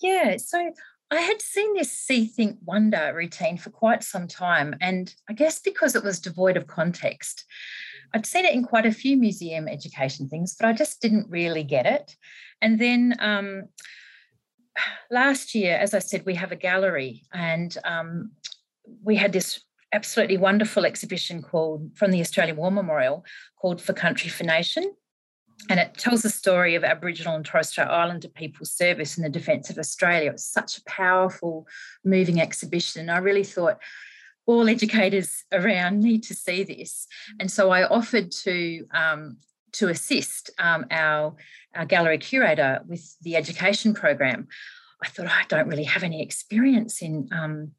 yeah 0.00 0.36
so 0.36 0.72
I 1.12 1.20
had 1.20 1.42
seen 1.42 1.74
this 1.74 1.92
see, 1.92 2.24
think, 2.24 2.56
wonder 2.64 3.12
routine 3.14 3.58
for 3.58 3.68
quite 3.68 4.02
some 4.02 4.26
time. 4.26 4.74
And 4.80 5.14
I 5.28 5.34
guess 5.34 5.60
because 5.60 5.94
it 5.94 6.02
was 6.02 6.18
devoid 6.18 6.56
of 6.56 6.66
context, 6.66 7.44
I'd 8.14 8.24
seen 8.24 8.46
it 8.46 8.54
in 8.54 8.64
quite 8.64 8.86
a 8.86 8.92
few 8.92 9.18
museum 9.18 9.68
education 9.68 10.26
things, 10.26 10.56
but 10.58 10.66
I 10.66 10.72
just 10.72 11.02
didn't 11.02 11.28
really 11.28 11.64
get 11.64 11.84
it. 11.84 12.16
And 12.62 12.78
then 12.78 13.14
um, 13.18 13.64
last 15.10 15.54
year, 15.54 15.76
as 15.76 15.92
I 15.92 15.98
said, 15.98 16.24
we 16.24 16.34
have 16.36 16.50
a 16.50 16.56
gallery 16.56 17.24
and 17.30 17.76
um, 17.84 18.32
we 19.04 19.16
had 19.16 19.34
this 19.34 19.62
absolutely 19.92 20.38
wonderful 20.38 20.86
exhibition 20.86 21.42
called 21.42 21.90
from 21.94 22.10
the 22.10 22.22
Australian 22.22 22.56
War 22.56 22.70
Memorial 22.70 23.22
called 23.60 23.82
For 23.82 23.92
Country 23.92 24.30
for 24.30 24.44
Nation 24.44 24.94
and 25.68 25.78
it 25.78 25.94
tells 25.94 26.22
the 26.22 26.30
story 26.30 26.74
of 26.74 26.84
Aboriginal 26.84 27.36
and 27.36 27.44
Torres 27.44 27.68
Strait 27.68 27.88
Islander 27.88 28.28
people's 28.28 28.72
service 28.72 29.16
in 29.16 29.22
the 29.22 29.30
defence 29.30 29.70
of 29.70 29.78
Australia. 29.78 30.30
It 30.30 30.32
was 30.32 30.44
such 30.44 30.78
a 30.78 30.84
powerful, 30.84 31.66
moving 32.04 32.40
exhibition. 32.40 33.08
I 33.08 33.18
really 33.18 33.44
thought 33.44 33.78
all 34.46 34.68
educators 34.68 35.44
around 35.52 36.00
need 36.00 36.24
to 36.24 36.34
see 36.34 36.64
this. 36.64 37.06
And 37.38 37.50
so 37.50 37.70
I 37.70 37.86
offered 37.86 38.32
to 38.42 38.86
um, 38.92 39.36
to 39.72 39.88
assist 39.88 40.50
um, 40.58 40.84
our, 40.90 41.34
our 41.74 41.86
gallery 41.86 42.18
curator 42.18 42.80
with 42.86 43.16
the 43.22 43.36
education 43.36 43.94
program. 43.94 44.48
I 45.02 45.08
thought 45.08 45.26
I 45.26 45.44
don't 45.48 45.68
really 45.68 45.84
have 45.84 46.02
any 46.02 46.22
experience 46.22 47.00
in 47.00 47.28
um, 47.32 47.72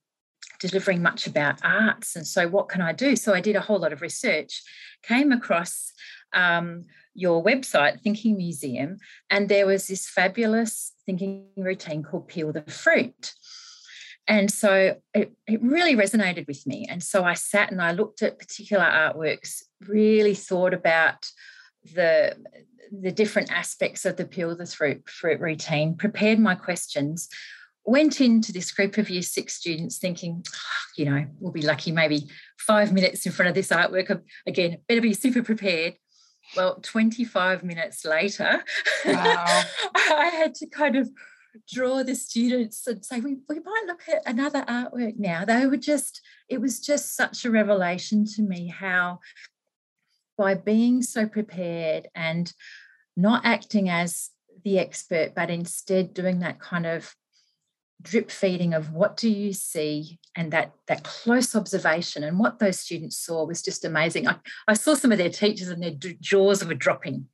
delivering 0.60 1.02
much 1.02 1.28
about 1.28 1.60
arts, 1.64 2.16
and 2.16 2.26
so 2.26 2.48
what 2.48 2.68
can 2.68 2.82
I 2.82 2.94
do? 2.94 3.16
So 3.16 3.34
I 3.34 3.42
did 3.42 3.56
a 3.56 3.62
whole 3.62 3.80
lot 3.80 3.94
of 3.94 4.02
research, 4.02 4.64
came 5.04 5.32
across 5.32 5.94
um, 6.34 6.86
your 7.14 7.44
website, 7.44 8.02
Thinking 8.02 8.38
Museum, 8.38 8.98
and 9.30 9.50
there 9.50 9.68
was 9.68 9.88
this 9.88 10.08
fabulous 10.08 10.94
thinking 11.06 11.48
routine 11.58 12.04
called 12.04 12.28
Peel 12.28 12.52
the 12.52 12.64
Fruit. 12.64 13.34
And 14.28 14.50
so 14.50 14.96
it, 15.14 15.34
it 15.48 15.62
really 15.62 15.96
resonated 15.96 16.48
with 16.48 16.66
me. 16.66 16.88
And 16.90 17.04
so 17.04 17.24
I 17.24 17.34
sat 17.34 17.72
and 17.72 17.82
I 17.82 17.92
looked 17.92 18.22
at 18.22 18.40
particular 18.40 18.86
artworks, 18.86 19.64
really 19.86 20.34
thought 20.34 20.74
about 20.74 21.26
the, 21.94 22.36
the 22.92 23.12
different 23.12 23.52
aspects 23.52 24.06
of 24.06 24.16
the 24.16 24.26
Peel 24.26 24.56
the 24.56 24.66
Fruit, 24.66 25.08
fruit 25.10 25.42
routine, 25.42 25.96
prepared 25.96 26.40
my 26.40 26.56
questions, 26.56 27.28
went 27.86 28.22
into 28.22 28.54
this 28.54 28.72
group 28.72 28.98
of 28.98 29.10
year 29.10 29.22
six 29.22 29.56
students 29.56 29.98
thinking, 29.98 30.42
oh, 30.48 30.84
you 30.98 31.04
know, 31.04 31.26
we'll 31.40 31.52
be 31.52 31.62
lucky 31.62 31.92
maybe 31.92 32.30
five 32.58 32.94
minutes 32.94 33.26
in 33.26 33.32
front 33.34 33.50
of 33.50 33.56
this 33.56 33.70
artwork. 33.70 34.22
Again, 34.48 34.78
better 34.88 35.02
be 35.02 35.14
super 35.14 35.44
prepared. 35.44 35.96
Well, 36.56 36.80
25 36.82 37.64
minutes 37.64 38.06
later, 38.06 38.64
wow. 39.06 39.64
I 39.96 40.32
had 40.34 40.56
to 40.56 40.68
kind 40.68 40.96
of 40.96 41.10
draw 41.72 42.04
the 42.04 42.16
students 42.16 42.86
and 42.88 43.04
say, 43.06 43.20
we, 43.20 43.38
we 43.48 43.60
might 43.60 43.84
look 43.88 44.02
at 44.08 44.22
another 44.26 44.64
artwork 44.64 45.18
now. 45.18 45.46
They 45.46 45.66
were 45.66 45.78
just, 45.78 46.22
it 46.50 46.60
was 46.62 46.80
just 46.80 47.16
such 47.16 47.46
a 47.46 47.52
revelation 47.52 48.26
to 48.36 48.42
me 48.42 48.68
how 48.68 49.20
by 50.38 50.56
being 50.56 51.02
so 51.02 51.28
prepared 51.28 52.08
and 52.16 52.52
not 53.16 53.46
acting 53.46 53.90
as 53.90 54.32
the 54.64 54.80
expert, 54.80 55.34
but 55.36 55.50
instead 55.50 56.14
doing 56.14 56.40
that 56.40 56.60
kind 56.60 56.86
of 56.86 57.16
drip 58.04 58.30
feeding 58.30 58.74
of 58.74 58.92
what 58.92 59.18
do 59.18 59.30
you 59.30 59.54
see 59.54 60.20
and 60.36 60.52
that 60.52 60.74
that 60.88 61.04
close 61.04 61.56
observation 61.56 62.24
and 62.24 62.38
what 62.38 62.60
those 62.60 62.80
students 62.80 63.18
saw 63.18 63.46
was 63.46 63.62
just 63.62 63.86
amazing. 63.86 64.28
I, 64.28 64.36
I 64.68 64.74
saw 64.74 64.94
some 64.94 65.12
of 65.12 65.18
their 65.18 65.30
teachers 65.30 65.70
and 65.70 65.82
their 65.82 66.14
jaws 66.20 66.64
were 66.64 66.74
dropping. 66.74 67.28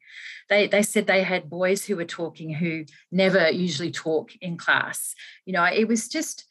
They, 0.50 0.68
they 0.68 0.82
said 0.82 1.06
they 1.06 1.24
had 1.24 1.50
boys 1.50 1.86
who 1.86 1.96
were 1.96 2.06
talking 2.06 2.54
who 2.54 2.86
never 3.12 3.50
usually 3.50 3.92
talk 3.92 4.32
in 4.42 4.58
class. 4.58 5.14
You 5.46 5.54
know 5.54 5.66
it 5.66 5.88
was 5.88 6.08
just 6.08 6.46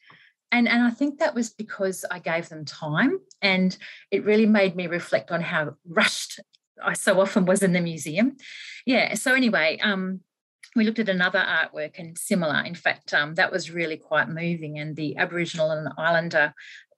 and 0.51 0.67
and 0.67 0.83
i 0.83 0.89
think 0.89 1.19
that 1.19 1.35
was 1.35 1.49
because 1.51 2.05
i 2.09 2.19
gave 2.19 2.49
them 2.49 2.65
time 2.65 3.19
and 3.41 3.77
it 4.11 4.25
really 4.25 4.45
made 4.45 4.75
me 4.75 4.87
reflect 4.87 5.31
on 5.31 5.41
how 5.41 5.75
rushed 5.87 6.39
i 6.83 6.93
so 6.93 7.19
often 7.19 7.45
was 7.45 7.61
in 7.61 7.73
the 7.73 7.81
museum. 7.81 8.37
Yeah 8.85 9.13
so 9.13 9.33
anyway 9.33 9.79
um 9.83 10.21
we 10.75 10.83
looked 10.83 10.99
at 10.99 11.09
another 11.09 11.39
artwork 11.39 11.97
and 11.97 12.17
similar. 12.17 12.63
In 12.63 12.75
fact, 12.75 13.13
um, 13.13 13.35
that 13.35 13.51
was 13.51 13.71
really 13.71 13.97
quite 13.97 14.29
moving. 14.29 14.77
And 14.79 14.95
the 14.95 15.17
Aboriginal 15.17 15.71
and 15.71 15.89
Islander 15.97 16.53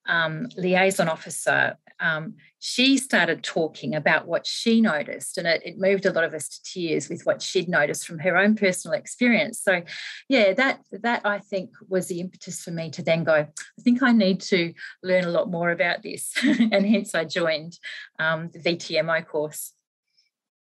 um, 0.08 0.48
liaison 0.58 1.08
officer, 1.08 1.78
um, 2.00 2.36
she 2.60 2.98
started 2.98 3.44
talking 3.44 3.94
about 3.96 4.28
what 4.28 4.48
she 4.48 4.82
noticed, 4.82 5.38
and 5.38 5.48
it, 5.48 5.62
it, 5.64 5.78
moved 5.78 6.06
a 6.06 6.12
lot 6.12 6.24
of 6.24 6.34
us 6.34 6.50
to 6.50 6.64
tears 6.64 7.08
with 7.08 7.22
what 7.24 7.42
she'd 7.42 7.70
noticed 7.70 8.08
from 8.08 8.20
her 8.20 8.38
own 8.38 8.56
personal 8.56 8.98
experience. 8.98 9.62
So, 9.62 9.84
yeah, 10.28 10.54
that 10.54 10.82
that 10.92 11.22
I 11.24 11.38
think 11.38 11.70
was 11.88 12.08
the 12.08 12.20
impetus 12.20 12.62
for 12.64 12.72
me 12.72 12.90
to 12.92 13.04
then 13.04 13.24
go. 13.24 13.34
I 13.34 13.82
think 13.84 14.02
I 14.02 14.12
need 14.12 14.42
to 14.42 14.74
learn 15.04 15.26
a 15.26 15.32
lot 15.32 15.52
more 15.52 15.70
about 15.70 16.02
this, 16.02 16.34
and 16.44 16.86
hence 16.86 17.14
I 17.14 17.24
joined 17.24 17.78
um, 18.18 18.50
the 18.52 18.60
VTMO 18.60 19.26
course. 19.28 19.74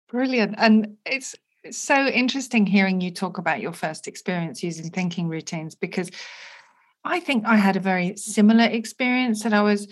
Brilliant, 0.09 0.55
and 0.57 0.95
it's 1.05 1.35
it's 1.67 1.77
so 1.77 2.07
interesting 2.07 2.65
hearing 2.65 3.01
you 3.01 3.11
talk 3.11 3.37
about 3.37 3.59
your 3.59 3.73
first 3.73 4.07
experience 4.07 4.63
using 4.63 4.89
thinking 4.89 5.27
routines 5.27 5.75
because 5.75 6.09
I 7.03 7.19
think 7.19 7.45
I 7.45 7.57
had 7.57 7.75
a 7.75 7.81
very 7.81 8.15
similar 8.15 8.63
experience 8.63 9.43
that 9.43 9.53
I 9.53 9.61
was 9.61 9.87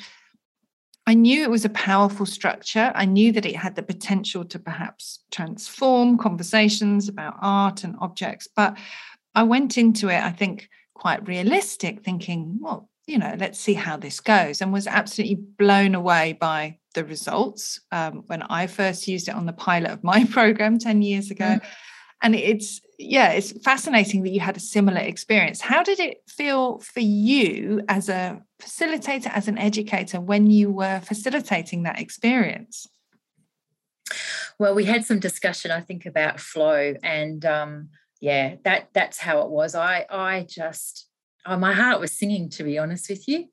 I 1.07 1.13
knew 1.13 1.43
it 1.43 1.51
was 1.51 1.65
a 1.65 1.69
powerful 1.69 2.25
structure. 2.25 2.91
I 2.95 3.05
knew 3.05 3.31
that 3.33 3.45
it 3.45 3.55
had 3.55 3.75
the 3.75 3.83
potential 3.83 4.43
to 4.45 4.57
perhaps 4.57 5.19
transform 5.29 6.17
conversations 6.17 7.09
about 7.09 7.35
art 7.41 7.83
and 7.83 7.95
objects, 7.99 8.47
but 8.55 8.75
I 9.35 9.43
went 9.43 9.77
into 9.77 10.07
it 10.09 10.23
I 10.23 10.31
think 10.31 10.69
quite 10.93 11.27
realistic, 11.27 12.03
thinking, 12.03 12.57
well, 12.61 12.89
you 13.07 13.17
know, 13.19 13.35
let's 13.37 13.59
see 13.59 13.73
how 13.73 13.97
this 13.97 14.19
goes, 14.19 14.61
and 14.61 14.73
was 14.73 14.87
absolutely 14.87 15.35
blown 15.35 15.95
away 15.95 16.33
by 16.33 16.79
the 16.95 17.05
results 17.05 17.79
um, 17.91 18.23
when 18.27 18.41
I 18.43 18.67
first 18.67 19.07
used 19.07 19.27
it 19.27 19.35
on 19.35 19.45
the 19.45 19.53
pilot 19.53 19.91
of 19.91 20.03
my 20.03 20.25
program 20.31 20.79
10 20.79 21.01
years 21.01 21.29
ago. 21.29 21.45
Mm. 21.45 21.61
And 22.23 22.35
it's, 22.35 22.81
yeah, 22.97 23.31
it's 23.31 23.51
fascinating 23.63 24.23
that 24.23 24.31
you 24.31 24.39
had 24.39 24.57
a 24.57 24.61
similar 24.61 25.01
experience. 25.01 25.61
How 25.61 25.83
did 25.83 25.99
it 25.99 26.21
feel 26.27 26.79
for 26.79 27.01
you 27.01 27.81
as 27.87 28.09
a 28.09 28.41
facilitator, 28.59 29.27
as 29.27 29.47
an 29.47 29.57
educator, 29.57 30.19
when 30.19 30.49
you 30.49 30.71
were 30.71 31.01
facilitating 31.01 31.83
that 31.83 31.99
experience? 31.99 32.87
Well, 34.57 34.73
we 34.73 34.85
had 34.85 35.05
some 35.05 35.19
discussion, 35.19 35.71
I 35.71 35.81
think, 35.81 36.05
about 36.05 36.39
flow, 36.39 36.95
and 37.03 37.45
um, 37.45 37.89
yeah, 38.21 38.55
that 38.63 38.89
that's 38.93 39.17
how 39.19 39.41
it 39.41 39.49
was. 39.49 39.75
I 39.75 40.05
I 40.09 40.47
just 40.49 41.07
oh, 41.45 41.57
my 41.57 41.73
heart 41.73 41.99
was 41.99 42.11
singing, 42.11 42.49
to 42.51 42.63
be 42.63 42.77
honest 42.77 43.09
with 43.09 43.27
you. 43.27 43.45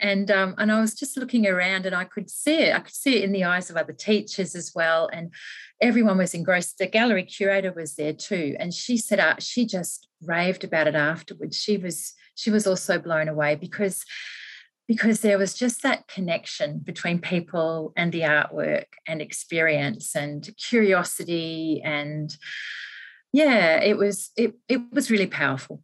And 0.00 0.30
um, 0.30 0.54
and 0.58 0.72
I 0.72 0.80
was 0.80 0.94
just 0.94 1.16
looking 1.16 1.46
around 1.46 1.86
and 1.86 1.94
I 1.94 2.04
could 2.04 2.28
see 2.28 2.56
it. 2.56 2.74
I 2.74 2.80
could 2.80 2.94
see 2.94 3.18
it 3.18 3.24
in 3.24 3.32
the 3.32 3.44
eyes 3.44 3.70
of 3.70 3.76
other 3.76 3.92
teachers 3.92 4.56
as 4.56 4.72
well. 4.74 5.08
And 5.12 5.32
everyone 5.80 6.18
was 6.18 6.34
engrossed. 6.34 6.78
The 6.78 6.88
gallery 6.88 7.22
curator 7.24 7.72
was 7.72 7.94
there 7.94 8.12
too. 8.12 8.56
And 8.58 8.74
she 8.74 8.96
said 8.96 9.20
uh, 9.20 9.36
she 9.38 9.64
just 9.64 10.08
raved 10.20 10.64
about 10.64 10.88
it 10.88 10.96
afterwards. 10.96 11.56
She 11.56 11.76
was 11.76 12.14
she 12.34 12.50
was 12.50 12.66
also 12.66 12.98
blown 12.98 13.28
away 13.28 13.54
because 13.54 14.04
because 14.88 15.20
there 15.20 15.38
was 15.38 15.54
just 15.54 15.82
that 15.82 16.08
connection 16.08 16.78
between 16.78 17.20
people 17.20 17.92
and 17.96 18.12
the 18.12 18.22
artwork 18.22 18.86
and 19.06 19.22
experience 19.22 20.16
and 20.16 20.50
curiosity 20.56 21.80
and 21.84 22.36
yeah 23.32 23.80
it 23.80 23.96
was 23.96 24.30
it, 24.36 24.54
it 24.68 24.80
was 24.92 25.10
really 25.10 25.26
powerful 25.26 25.82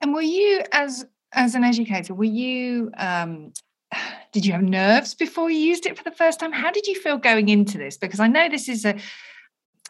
and 0.00 0.14
were 0.14 0.22
you, 0.22 0.62
as 0.72 1.06
as 1.32 1.54
an 1.54 1.64
educator, 1.64 2.14
were 2.14 2.24
you? 2.24 2.90
Um, 2.96 3.52
did 4.32 4.46
you 4.46 4.52
have 4.52 4.62
nerves 4.62 5.14
before 5.14 5.50
you 5.50 5.58
used 5.58 5.86
it 5.86 5.96
for 5.98 6.04
the 6.04 6.10
first 6.10 6.40
time? 6.40 6.52
How 6.52 6.70
did 6.70 6.86
you 6.86 6.94
feel 6.94 7.18
going 7.18 7.48
into 7.48 7.78
this? 7.78 7.96
Because 7.96 8.20
I 8.20 8.28
know 8.28 8.48
this 8.48 8.68
is 8.68 8.84
a 8.84 8.96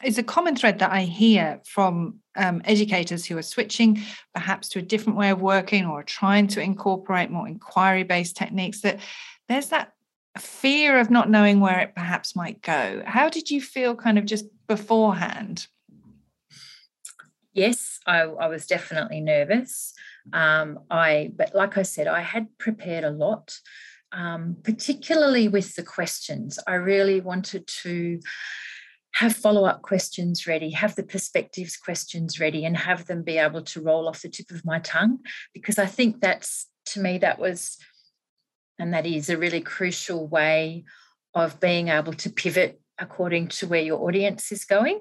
is 0.03 0.19
a 0.19 0.23
common 0.23 0.57
thread 0.57 0.79
that 0.79 0.91
I 0.91 1.03
hear 1.03 1.61
from 1.67 2.21
um, 2.37 2.63
educators 2.65 3.27
who 3.27 3.37
are 3.37 3.43
switching 3.43 4.01
perhaps 4.33 4.69
to 4.71 4.79
a 4.79 4.83
different 4.83 5.19
way 5.19 5.31
of 5.31 5.43
working 5.43 5.85
or 5.85 6.03
trying 6.03 6.47
to 6.49 6.61
incorporate 6.63 7.31
more 7.31 7.47
inquiry 7.47 8.05
based 8.05 8.37
techniques. 8.37 8.81
That 8.81 9.01
there's 9.49 9.69
that 9.69 9.93
fear 10.39 10.99
of 10.99 11.11
not 11.11 11.29
knowing 11.29 11.61
where 11.61 11.81
it 11.81 11.95
perhaps 11.95 12.37
might 12.37 12.63
go. 12.63 13.03
How 13.05 13.29
did 13.29 13.51
you 13.51 13.61
feel 13.61 13.95
kind 13.95 14.19
of 14.19 14.25
just 14.25 14.47
beforehand? 14.67 15.67
Yes, 17.53 17.99
I, 18.07 18.21
I 18.21 18.47
was 18.47 18.67
definitely 18.67 19.21
nervous. 19.21 19.93
Um, 20.33 20.81
I, 20.91 21.33
but 21.35 21.55
like 21.55 21.77
I 21.77 21.83
said, 21.83 22.07
I 22.07 22.21
had 22.21 22.47
prepared 22.59 23.05
a 23.05 23.11
lot, 23.11 23.59
um, 24.13 24.57
particularly 24.63 25.49
with 25.49 25.75
the 25.75 25.83
questions. 25.83 26.59
I 26.67 26.75
really 26.75 27.21
wanted 27.21 27.67
to 27.83 28.21
have 29.15 29.35
follow 29.35 29.65
up 29.65 29.83
questions 29.83 30.47
ready, 30.47 30.71
have 30.71 30.95
the 30.95 31.03
perspectives 31.03 31.77
questions 31.77 32.39
ready, 32.39 32.65
and 32.65 32.77
have 32.77 33.07
them 33.07 33.25
be 33.25 33.39
able 33.39 33.63
to 33.63 33.83
roll 33.83 34.09
off 34.09 34.23
the 34.23 34.29
tip 34.29 34.53
of 34.53 34.65
my 34.65 34.79
tongue. 34.79 35.19
Because 35.53 35.79
I 35.79 35.87
think 35.87 36.21
that's, 36.21 36.69
to 36.87 37.01
me, 37.01 37.19
that 37.19 37.41
was, 37.41 37.77
and 38.79 38.95
that 38.95 39.07
is 39.07 39.29
a 39.29 39.37
really 39.37 39.61
crucial 39.61 40.29
way 40.29 40.85
of 41.35 41.59
being 41.59 41.89
able 41.89 42.13
to 42.13 42.31
pivot 42.31 42.81
according 43.01 43.49
to 43.49 43.67
where 43.67 43.81
your 43.81 44.07
audience 44.07 44.53
is 44.53 44.65
going. 44.65 45.01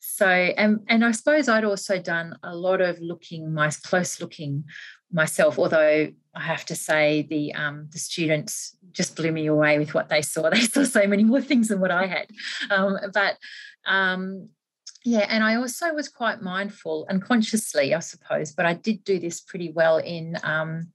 So, 0.00 0.26
and, 0.26 0.80
and 0.88 1.04
I 1.04 1.10
suppose 1.10 1.48
I'd 1.48 1.64
also 1.64 1.98
done 2.00 2.36
a 2.42 2.54
lot 2.54 2.80
of 2.80 2.98
looking, 3.00 3.52
my 3.52 3.70
close 3.84 4.20
looking 4.20 4.64
myself, 5.12 5.58
although 5.58 6.08
I 6.34 6.40
have 6.40 6.64
to 6.66 6.74
say 6.74 7.22
the 7.28 7.52
um, 7.54 7.88
the 7.92 7.98
students 7.98 8.76
just 8.92 9.16
blew 9.16 9.32
me 9.32 9.46
away 9.46 9.78
with 9.78 9.92
what 9.94 10.08
they 10.08 10.22
saw. 10.22 10.48
They 10.50 10.60
saw 10.60 10.84
so 10.84 11.06
many 11.06 11.24
more 11.24 11.42
things 11.42 11.68
than 11.68 11.80
what 11.80 11.90
I 11.90 12.06
had. 12.06 12.28
Um, 12.70 12.96
but 13.12 13.36
um, 13.86 14.48
yeah, 15.04 15.26
and 15.28 15.42
I 15.44 15.56
also 15.56 15.92
was 15.92 16.08
quite 16.08 16.40
mindful 16.40 17.06
and 17.08 17.22
consciously, 17.22 17.94
I 17.94 17.98
suppose, 17.98 18.52
but 18.52 18.66
I 18.66 18.74
did 18.74 19.04
do 19.04 19.18
this 19.18 19.40
pretty 19.40 19.70
well 19.70 19.98
in 19.98 20.36
um, 20.44 20.92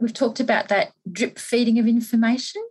we've 0.00 0.12
talked 0.12 0.40
about 0.40 0.68
that 0.68 0.92
drip 1.10 1.38
feeding 1.38 1.78
of 1.78 1.86
information. 1.86 2.62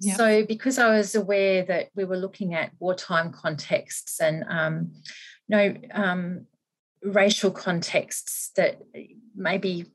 So, 0.00 0.44
because 0.46 0.78
I 0.78 0.96
was 0.96 1.14
aware 1.14 1.62
that 1.64 1.88
we 1.94 2.04
were 2.04 2.16
looking 2.16 2.54
at 2.54 2.72
wartime 2.78 3.32
contexts 3.32 4.20
and, 4.20 4.44
um, 4.48 4.92
you 5.46 5.56
know, 5.56 5.76
um, 5.92 6.46
racial 7.02 7.50
contexts 7.50 8.50
that 8.56 8.80
maybe 9.34 9.86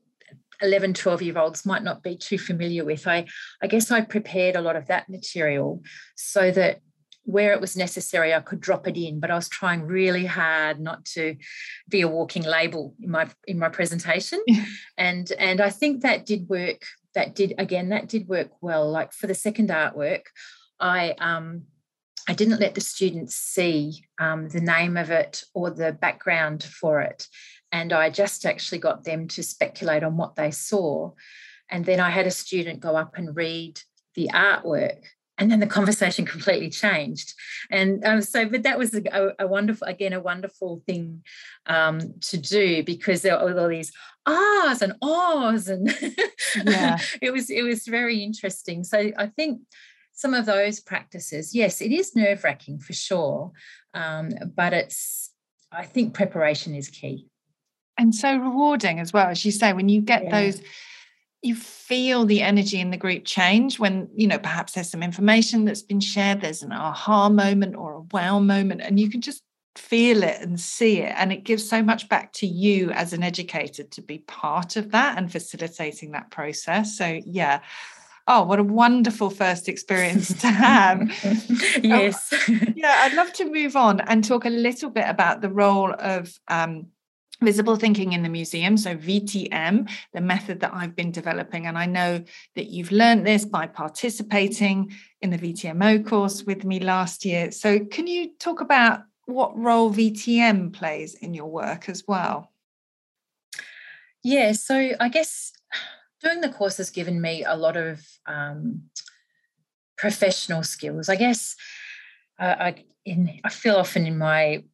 11, 0.62 0.94
12 0.94 1.22
year 1.22 1.38
olds 1.38 1.66
might 1.66 1.82
not 1.82 2.02
be 2.02 2.16
too 2.16 2.38
familiar 2.38 2.84
with, 2.84 3.06
I, 3.06 3.26
I 3.60 3.66
guess 3.66 3.90
I 3.90 4.02
prepared 4.02 4.56
a 4.56 4.60
lot 4.60 4.76
of 4.76 4.86
that 4.86 5.08
material 5.08 5.82
so 6.14 6.50
that 6.52 6.80
where 7.26 7.52
it 7.52 7.60
was 7.60 7.76
necessary, 7.76 8.32
I 8.32 8.40
could 8.40 8.60
drop 8.60 8.86
it 8.86 8.96
in. 8.96 9.18
But 9.20 9.30
I 9.30 9.34
was 9.34 9.48
trying 9.48 9.82
really 9.82 10.24
hard 10.24 10.80
not 10.80 11.04
to 11.06 11.36
be 11.88 12.00
a 12.00 12.08
walking 12.08 12.44
label 12.44 12.94
in 13.02 13.10
my 13.10 13.28
in 13.46 13.58
my 13.58 13.68
presentation, 13.68 14.40
and 14.96 15.30
and 15.38 15.60
I 15.60 15.70
think 15.70 16.02
that 16.02 16.24
did 16.24 16.48
work 16.48 16.82
that 17.16 17.34
did 17.34 17.54
again 17.58 17.88
that 17.88 18.08
did 18.08 18.28
work 18.28 18.50
well. 18.60 18.88
Like 18.88 19.12
for 19.12 19.26
the 19.26 19.34
second 19.34 19.70
artwork 19.70 20.26
i 20.78 21.14
um 21.18 21.62
i 22.28 22.34
didn't 22.34 22.60
let 22.60 22.74
the 22.74 22.80
students 22.80 23.34
see 23.34 24.04
um, 24.20 24.48
the 24.48 24.60
name 24.60 24.96
of 24.96 25.10
it 25.10 25.42
or 25.54 25.70
the 25.70 25.92
background 25.92 26.62
for 26.62 27.00
it. 27.00 27.26
And 27.72 27.92
i 27.92 28.10
just 28.10 28.46
actually 28.46 28.78
got 28.78 29.04
them 29.04 29.28
to 29.28 29.42
speculate 29.42 30.04
on 30.04 30.16
what 30.16 30.36
they 30.36 30.50
saw. 30.50 31.12
And 31.70 31.84
then 31.84 32.00
i 32.00 32.10
had 32.10 32.26
a 32.26 32.30
student 32.30 32.80
go 32.80 32.96
up 32.96 33.16
and 33.16 33.36
read 33.36 33.80
the 34.14 34.30
artwork 34.32 35.04
and 35.38 35.50
then 35.50 35.60
the 35.60 35.66
conversation 35.66 36.24
completely 36.34 36.70
changed 36.70 37.34
and 37.70 38.04
um, 38.04 38.22
so 38.22 38.48
but 38.48 38.62
that 38.62 38.78
was 38.78 38.94
a, 38.94 39.34
a, 39.38 39.46
wonderful 39.46 39.86
again 39.86 40.12
a 40.12 40.20
wonderful 40.20 40.82
thing 40.86 41.22
um, 41.66 42.14
to 42.20 42.36
do 42.36 42.82
because 42.82 43.22
there 43.22 43.38
were 43.38 43.60
all 43.60 43.68
these 43.68 43.92
ahs 44.26 44.82
and 44.82 44.94
ahs 45.02 45.68
and 45.68 45.94
yeah. 46.64 46.98
it 47.20 47.32
was 47.32 47.50
it 47.50 47.62
was 47.62 47.86
very 47.86 48.22
interesting 48.22 48.84
so 48.84 49.10
i 49.18 49.26
think 49.26 49.60
some 50.12 50.34
of 50.34 50.46
those 50.46 50.80
practices 50.80 51.54
yes 51.54 51.80
it 51.80 51.92
is 51.92 52.16
nerve-wracking 52.16 52.78
for 52.78 52.92
sure 52.92 53.52
um, 53.94 54.30
but 54.54 54.72
it's 54.72 55.30
i 55.72 55.84
think 55.84 56.14
preparation 56.14 56.74
is 56.74 56.88
key 56.88 57.26
and 57.98 58.14
so 58.14 58.36
rewarding 58.36 59.00
as 59.00 59.12
well 59.12 59.28
as 59.28 59.44
you 59.44 59.52
say 59.52 59.72
when 59.72 59.88
you 59.88 60.00
get 60.00 60.24
yeah. 60.24 60.40
those 60.40 60.60
you 61.46 61.54
feel 61.54 62.26
the 62.26 62.42
energy 62.42 62.80
in 62.80 62.90
the 62.90 62.96
group 62.96 63.24
change 63.24 63.78
when 63.78 64.08
you 64.14 64.26
know 64.26 64.38
perhaps 64.38 64.72
there's 64.72 64.90
some 64.90 65.02
information 65.02 65.64
that's 65.64 65.82
been 65.82 66.00
shared 66.00 66.40
there's 66.40 66.62
an 66.62 66.72
aha 66.72 67.28
moment 67.28 67.76
or 67.76 67.94
a 67.94 68.00
wow 68.12 68.38
moment 68.38 68.80
and 68.82 68.98
you 68.98 69.08
can 69.08 69.20
just 69.20 69.42
feel 69.78 70.22
it 70.22 70.40
and 70.40 70.58
see 70.58 71.00
it 71.00 71.12
and 71.16 71.32
it 71.32 71.44
gives 71.44 71.68
so 71.68 71.82
much 71.82 72.08
back 72.08 72.32
to 72.32 72.46
you 72.46 72.90
as 72.92 73.12
an 73.12 73.22
educator 73.22 73.84
to 73.84 74.02
be 74.02 74.18
part 74.18 74.76
of 74.76 74.90
that 74.90 75.16
and 75.18 75.30
facilitating 75.30 76.12
that 76.12 76.30
process. 76.30 76.96
So 76.96 77.20
yeah. 77.24 77.60
Oh 78.28 78.42
what 78.42 78.58
a 78.58 78.64
wonderful 78.64 79.30
first 79.30 79.68
experience 79.68 80.28
to 80.40 80.48
have. 80.48 81.00
Yes. 81.82 82.32
yeah 82.74 83.02
i'd 83.02 83.14
love 83.14 83.32
to 83.34 83.44
move 83.44 83.76
on 83.76 84.00
and 84.00 84.24
talk 84.24 84.44
a 84.44 84.50
little 84.50 84.90
bit 84.90 85.04
about 85.06 85.40
the 85.40 85.50
role 85.50 85.94
of 85.98 86.38
um, 86.48 86.86
Visible 87.42 87.76
thinking 87.76 88.12
in 88.14 88.22
the 88.22 88.30
museum, 88.30 88.78
so 88.78 88.96
VTM, 88.96 89.90
the 90.14 90.20
method 90.22 90.60
that 90.60 90.72
I've 90.72 90.96
been 90.96 91.10
developing. 91.10 91.66
And 91.66 91.76
I 91.76 91.84
know 91.84 92.24
that 92.54 92.66
you've 92.66 92.92
learned 92.92 93.26
this 93.26 93.44
by 93.44 93.66
participating 93.66 94.92
in 95.20 95.30
the 95.30 95.38
VTMO 95.38 96.06
course 96.06 96.44
with 96.44 96.64
me 96.64 96.80
last 96.80 97.26
year. 97.26 97.50
So, 97.50 97.80
can 97.80 98.06
you 98.06 98.32
talk 98.38 98.62
about 98.62 99.02
what 99.26 99.56
role 99.58 99.92
VTM 99.92 100.72
plays 100.72 101.14
in 101.14 101.34
your 101.34 101.50
work 101.50 101.88
as 101.88 102.04
well? 102.08 102.52
Yeah, 104.22 104.52
so 104.52 104.92
I 104.98 105.08
guess 105.08 105.52
doing 106.22 106.40
the 106.40 106.48
course 106.48 106.78
has 106.78 106.90
given 106.90 107.20
me 107.20 107.44
a 107.44 107.54
lot 107.54 107.76
of 107.76 108.04
um, 108.26 108.82
professional 109.96 110.62
skills. 110.62 111.08
I 111.08 111.16
guess 111.16 111.54
uh, 112.38 112.54
I, 112.58 112.84
in, 113.04 113.40
I 113.44 113.50
feel 113.50 113.76
often 113.76 114.06
in 114.06 114.18
my 114.18 114.64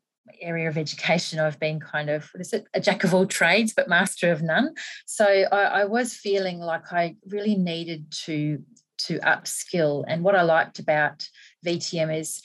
area 0.40 0.68
of 0.68 0.78
education, 0.78 1.38
I've 1.38 1.58
been 1.58 1.80
kind 1.80 2.10
of 2.10 2.28
what 2.32 2.40
is 2.40 2.52
it, 2.52 2.66
a 2.74 2.80
jack 2.80 3.04
of 3.04 3.14
all 3.14 3.26
trades, 3.26 3.72
but 3.74 3.88
master 3.88 4.30
of 4.30 4.42
none. 4.42 4.74
So 5.06 5.24
I, 5.26 5.82
I 5.82 5.84
was 5.84 6.14
feeling 6.14 6.58
like 6.58 6.92
I 6.92 7.16
really 7.26 7.54
needed 7.54 8.10
to 8.24 8.62
to 9.06 9.18
upskill. 9.20 10.04
And 10.06 10.22
what 10.22 10.36
I 10.36 10.42
liked 10.42 10.78
about 10.78 11.26
VTM 11.66 12.16
is 12.16 12.40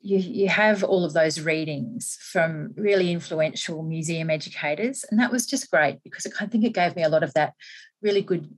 you, 0.00 0.18
you 0.18 0.48
have 0.48 0.82
all 0.82 1.04
of 1.04 1.12
those 1.12 1.40
readings 1.40 2.16
from 2.22 2.72
really 2.76 3.12
influential 3.12 3.82
museum 3.82 4.30
educators. 4.30 5.04
And 5.10 5.20
that 5.20 5.30
was 5.30 5.46
just 5.46 5.70
great 5.70 6.02
because 6.02 6.26
I 6.40 6.46
think 6.46 6.64
it 6.64 6.72
gave 6.72 6.96
me 6.96 7.02
a 7.02 7.08
lot 7.10 7.22
of 7.22 7.34
that 7.34 7.52
really 8.00 8.22
good 8.22 8.48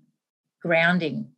grounding 0.60 1.30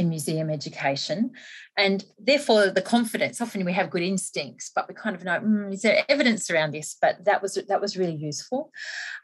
in 0.00 0.08
museum 0.08 0.50
education 0.50 1.30
and 1.76 2.04
therefore 2.18 2.70
the 2.70 2.82
confidence 2.82 3.40
often 3.40 3.64
we 3.64 3.72
have 3.72 3.90
good 3.90 4.02
instincts 4.02 4.72
but 4.74 4.88
we 4.88 4.94
kind 4.94 5.14
of 5.14 5.22
know 5.22 5.38
mm, 5.38 5.72
is 5.72 5.82
there 5.82 6.04
evidence 6.08 6.50
around 6.50 6.72
this 6.72 6.96
but 7.00 7.24
that 7.24 7.40
was 7.40 7.56
that 7.68 7.80
was 7.80 7.96
really 7.96 8.16
useful 8.16 8.72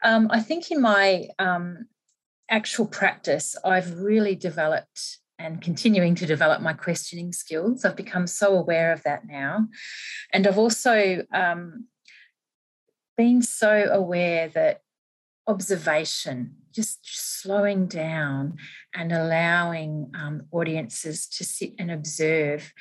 um, 0.03 0.27
i 0.31 0.39
think 0.39 0.71
in 0.71 0.81
my 0.81 1.27
um, 1.39 1.85
actual 2.49 2.85
practice, 2.85 3.55
I've 3.63 3.99
really 3.99 4.35
developed 4.35 5.19
and 5.39 5.61
continuing 5.61 6.15
to 6.15 6.25
develop 6.25 6.61
my 6.61 6.73
questioning 6.73 7.31
skills. 7.31 7.85
I've 7.85 7.95
become 7.95 8.25
so 8.25 8.57
aware 8.57 8.91
of 8.91 9.03
that 9.03 9.27
now. 9.27 9.67
And 10.33 10.47
I've 10.47 10.57
also 10.57 11.23
um, 11.31 11.87
been 13.17 13.41
so 13.41 13.89
aware 13.91 14.49
that 14.49 14.81
observation, 15.47 16.55
just 16.73 16.99
slowing 17.03 17.87
down 17.87 18.57
and 18.93 19.11
allowing 19.11 20.11
um, 20.15 20.43
audiences 20.51 21.27
to 21.27 21.43
sit 21.43 21.73
and 21.79 21.89
observe, 21.89 22.73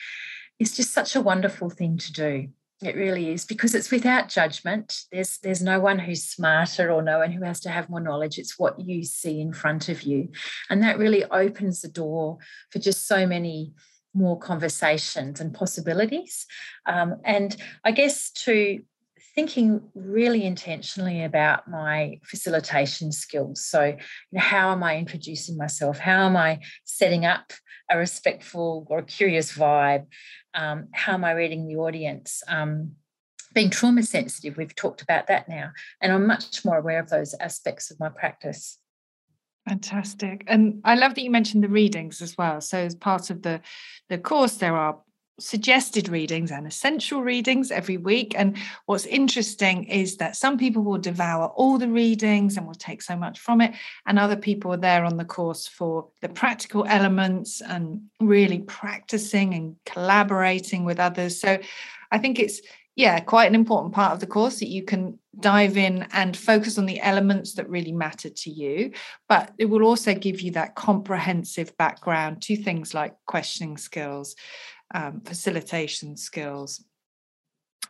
is 0.58 0.76
just 0.76 0.92
such 0.92 1.14
a 1.14 1.20
wonderful 1.20 1.70
thing 1.70 1.96
to 1.98 2.12
do. 2.12 2.48
It 2.82 2.94
really 2.94 3.30
is 3.30 3.46
because 3.46 3.74
it's 3.74 3.90
without 3.90 4.28
judgment. 4.28 5.00
There's 5.10 5.38
there's 5.38 5.62
no 5.62 5.80
one 5.80 5.98
who's 5.98 6.24
smarter 6.24 6.92
or 6.92 7.00
no 7.00 7.20
one 7.20 7.32
who 7.32 7.42
has 7.42 7.60
to 7.60 7.70
have 7.70 7.88
more 7.88 8.00
knowledge. 8.00 8.38
It's 8.38 8.58
what 8.58 8.78
you 8.78 9.02
see 9.02 9.40
in 9.40 9.54
front 9.54 9.88
of 9.88 10.02
you, 10.02 10.28
and 10.68 10.82
that 10.82 10.98
really 10.98 11.24
opens 11.24 11.80
the 11.80 11.88
door 11.88 12.36
for 12.70 12.78
just 12.78 13.06
so 13.06 13.26
many 13.26 13.72
more 14.12 14.38
conversations 14.38 15.40
and 15.40 15.54
possibilities. 15.54 16.46
Um, 16.84 17.16
and 17.24 17.56
I 17.84 17.92
guess 17.92 18.30
to 18.44 18.80
thinking 19.36 19.82
really 19.94 20.44
intentionally 20.44 21.22
about 21.22 21.68
my 21.68 22.18
facilitation 22.24 23.12
skills. 23.12 23.64
So, 23.64 23.84
you 23.84 23.96
know, 24.32 24.40
how 24.40 24.72
am 24.72 24.82
I 24.82 24.96
introducing 24.96 25.58
myself? 25.58 25.98
How 25.98 26.24
am 26.26 26.36
I 26.36 26.60
setting 26.84 27.26
up 27.26 27.52
a 27.90 27.98
respectful 27.98 28.86
or 28.88 29.02
curious 29.02 29.52
vibe? 29.52 30.06
Um, 30.54 30.88
how 30.92 31.12
am 31.12 31.24
I 31.24 31.32
reading 31.32 31.68
the 31.68 31.76
audience? 31.76 32.42
Um, 32.48 32.92
being 33.54 33.70
trauma 33.70 34.02
sensitive, 34.02 34.56
we've 34.56 34.74
talked 34.74 35.02
about 35.02 35.26
that 35.26 35.48
now, 35.48 35.70
and 36.00 36.12
I'm 36.12 36.26
much 36.26 36.64
more 36.64 36.78
aware 36.78 36.98
of 36.98 37.10
those 37.10 37.34
aspects 37.38 37.90
of 37.90 38.00
my 38.00 38.08
practice. 38.08 38.78
Fantastic. 39.68 40.44
And 40.46 40.80
I 40.84 40.94
love 40.94 41.14
that 41.14 41.22
you 41.22 41.30
mentioned 41.30 41.64
the 41.64 41.68
readings 41.68 42.22
as 42.22 42.38
well. 42.38 42.60
So 42.60 42.78
as 42.78 42.94
part 42.94 43.30
of 43.30 43.42
the 43.42 43.60
the 44.08 44.18
course, 44.18 44.56
there 44.56 44.76
are 44.76 45.00
suggested 45.38 46.08
readings 46.08 46.50
and 46.50 46.66
essential 46.66 47.22
readings 47.22 47.70
every 47.70 47.96
week. 47.96 48.34
And 48.36 48.56
what's 48.86 49.06
interesting 49.06 49.84
is 49.84 50.16
that 50.16 50.36
some 50.36 50.56
people 50.56 50.82
will 50.82 50.98
devour 50.98 51.48
all 51.48 51.78
the 51.78 51.88
readings 51.88 52.56
and 52.56 52.66
will 52.66 52.74
take 52.74 53.02
so 53.02 53.16
much 53.16 53.38
from 53.38 53.60
it, 53.60 53.74
and 54.06 54.18
other 54.18 54.36
people 54.36 54.72
are 54.72 54.78
there 54.78 55.04
on 55.04 55.16
the 55.16 55.24
course 55.24 55.66
for 55.66 56.08
the 56.22 56.28
practical 56.28 56.86
elements 56.86 57.60
and 57.60 58.02
really 58.20 58.60
practicing 58.60 59.54
and 59.54 59.76
collaborating 59.84 60.84
with 60.84 60.98
others. 60.98 61.40
So 61.40 61.58
I 62.10 62.18
think 62.18 62.38
it's 62.38 62.60
yeah, 62.96 63.20
quite 63.20 63.46
an 63.46 63.54
important 63.54 63.94
part 63.94 64.14
of 64.14 64.20
the 64.20 64.26
course 64.26 64.58
that 64.60 64.70
you 64.70 64.82
can 64.82 65.18
dive 65.38 65.76
in 65.76 66.06
and 66.12 66.34
focus 66.34 66.78
on 66.78 66.86
the 66.86 66.98
elements 67.02 67.52
that 67.52 67.68
really 67.68 67.92
matter 67.92 68.30
to 68.30 68.50
you. 68.50 68.90
But 69.28 69.52
it 69.58 69.66
will 69.66 69.82
also 69.82 70.14
give 70.14 70.40
you 70.40 70.52
that 70.52 70.76
comprehensive 70.76 71.76
background 71.76 72.40
to 72.42 72.56
things 72.56 72.94
like 72.94 73.14
questioning 73.26 73.76
skills, 73.76 74.34
um, 74.94 75.20
facilitation 75.20 76.16
skills, 76.16 76.84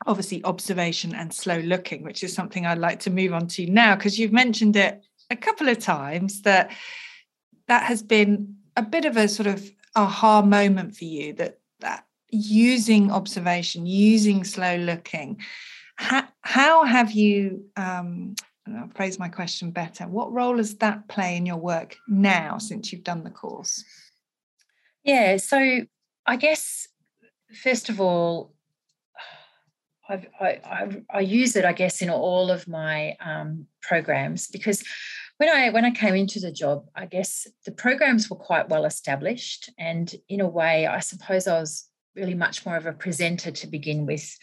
obviously 0.07 0.45
observation 0.45 1.15
and 1.15 1.33
slow 1.33 1.59
looking, 1.59 2.03
which 2.03 2.23
is 2.23 2.35
something 2.35 2.67
I'd 2.67 2.79
like 2.79 3.01
to 3.01 3.11
move 3.11 3.33
on 3.33 3.47
to 3.49 3.67
now 3.67 3.97
because 3.97 4.19
you've 4.19 4.33
mentioned 4.33 4.77
it 4.77 5.03
a 5.31 5.37
couple 5.37 5.69
of 5.69 5.79
times 5.79 6.43
that 6.43 6.71
that 7.69 7.85
has 7.85 8.03
been 8.03 8.57
a 8.77 8.83
bit 8.83 9.05
of 9.05 9.17
a 9.17 9.29
sort 9.29 9.47
of 9.47 9.69
aha 9.95 10.43
moment 10.43 10.97
for 10.97 11.05
you 11.05 11.33
that 11.35 11.59
that 11.81 12.05
using 12.31 13.11
observation, 13.11 13.87
using 13.87 14.45
slow 14.45 14.77
looking. 14.77 15.41
How, 15.97 16.29
how 16.43 16.85
have 16.85 17.13
you 17.13 17.65
um, 17.77 18.35
I'll 18.75 18.89
phrase 18.95 19.19
my 19.19 19.29
question 19.29 19.71
better. 19.71 20.05
What 20.05 20.33
role 20.33 20.57
does 20.57 20.77
that 20.77 21.09
play 21.09 21.37
in 21.37 21.47
your 21.47 21.57
work 21.57 21.97
now 22.09 22.59
since 22.59 22.93
you've 22.93 23.05
done 23.05 23.23
the 23.23 23.31
course? 23.31 23.85
Yeah, 25.05 25.37
so 25.37 25.83
I 26.27 26.37
guess 26.37 26.89
first 27.63 27.89
of 27.89 28.01
all, 28.01 28.53
I've, 30.09 30.27
I, 30.41 30.61
I, 30.65 31.03
I 31.11 31.21
use 31.21 31.57
it, 31.57 31.65
I 31.65 31.73
guess, 31.73 32.01
in 32.01 32.11
all 32.11 32.51
of 32.51 32.69
my 32.69 33.17
um, 33.25 33.67
programs 33.83 34.47
because 34.47 34.85
when 35.39 35.49
I 35.49 35.71
when 35.71 35.85
I 35.85 35.91
came 35.91 36.15
into 36.15 36.41
the 36.41 36.53
job, 36.53 36.87
I 36.95 37.07
guess 37.07 37.47
the 37.65 37.73
programs 37.73 38.31
were 38.31 38.37
quite 38.37 38.69
well 38.69 38.87
established, 38.87 39.71
and 39.79 40.15
in 40.29 40.41
a 40.41 40.49
way, 40.49 40.87
I 40.87 41.01
suppose 41.01 41.47
I 41.47 41.61
was 41.61 41.89
really 42.15 42.35
much 42.35 42.65
more 42.65 42.77
of 42.77 42.87
a 42.87 42.93
presenter 42.93 43.51
to 43.51 43.67
begin 43.67 44.07
with, 44.07 44.39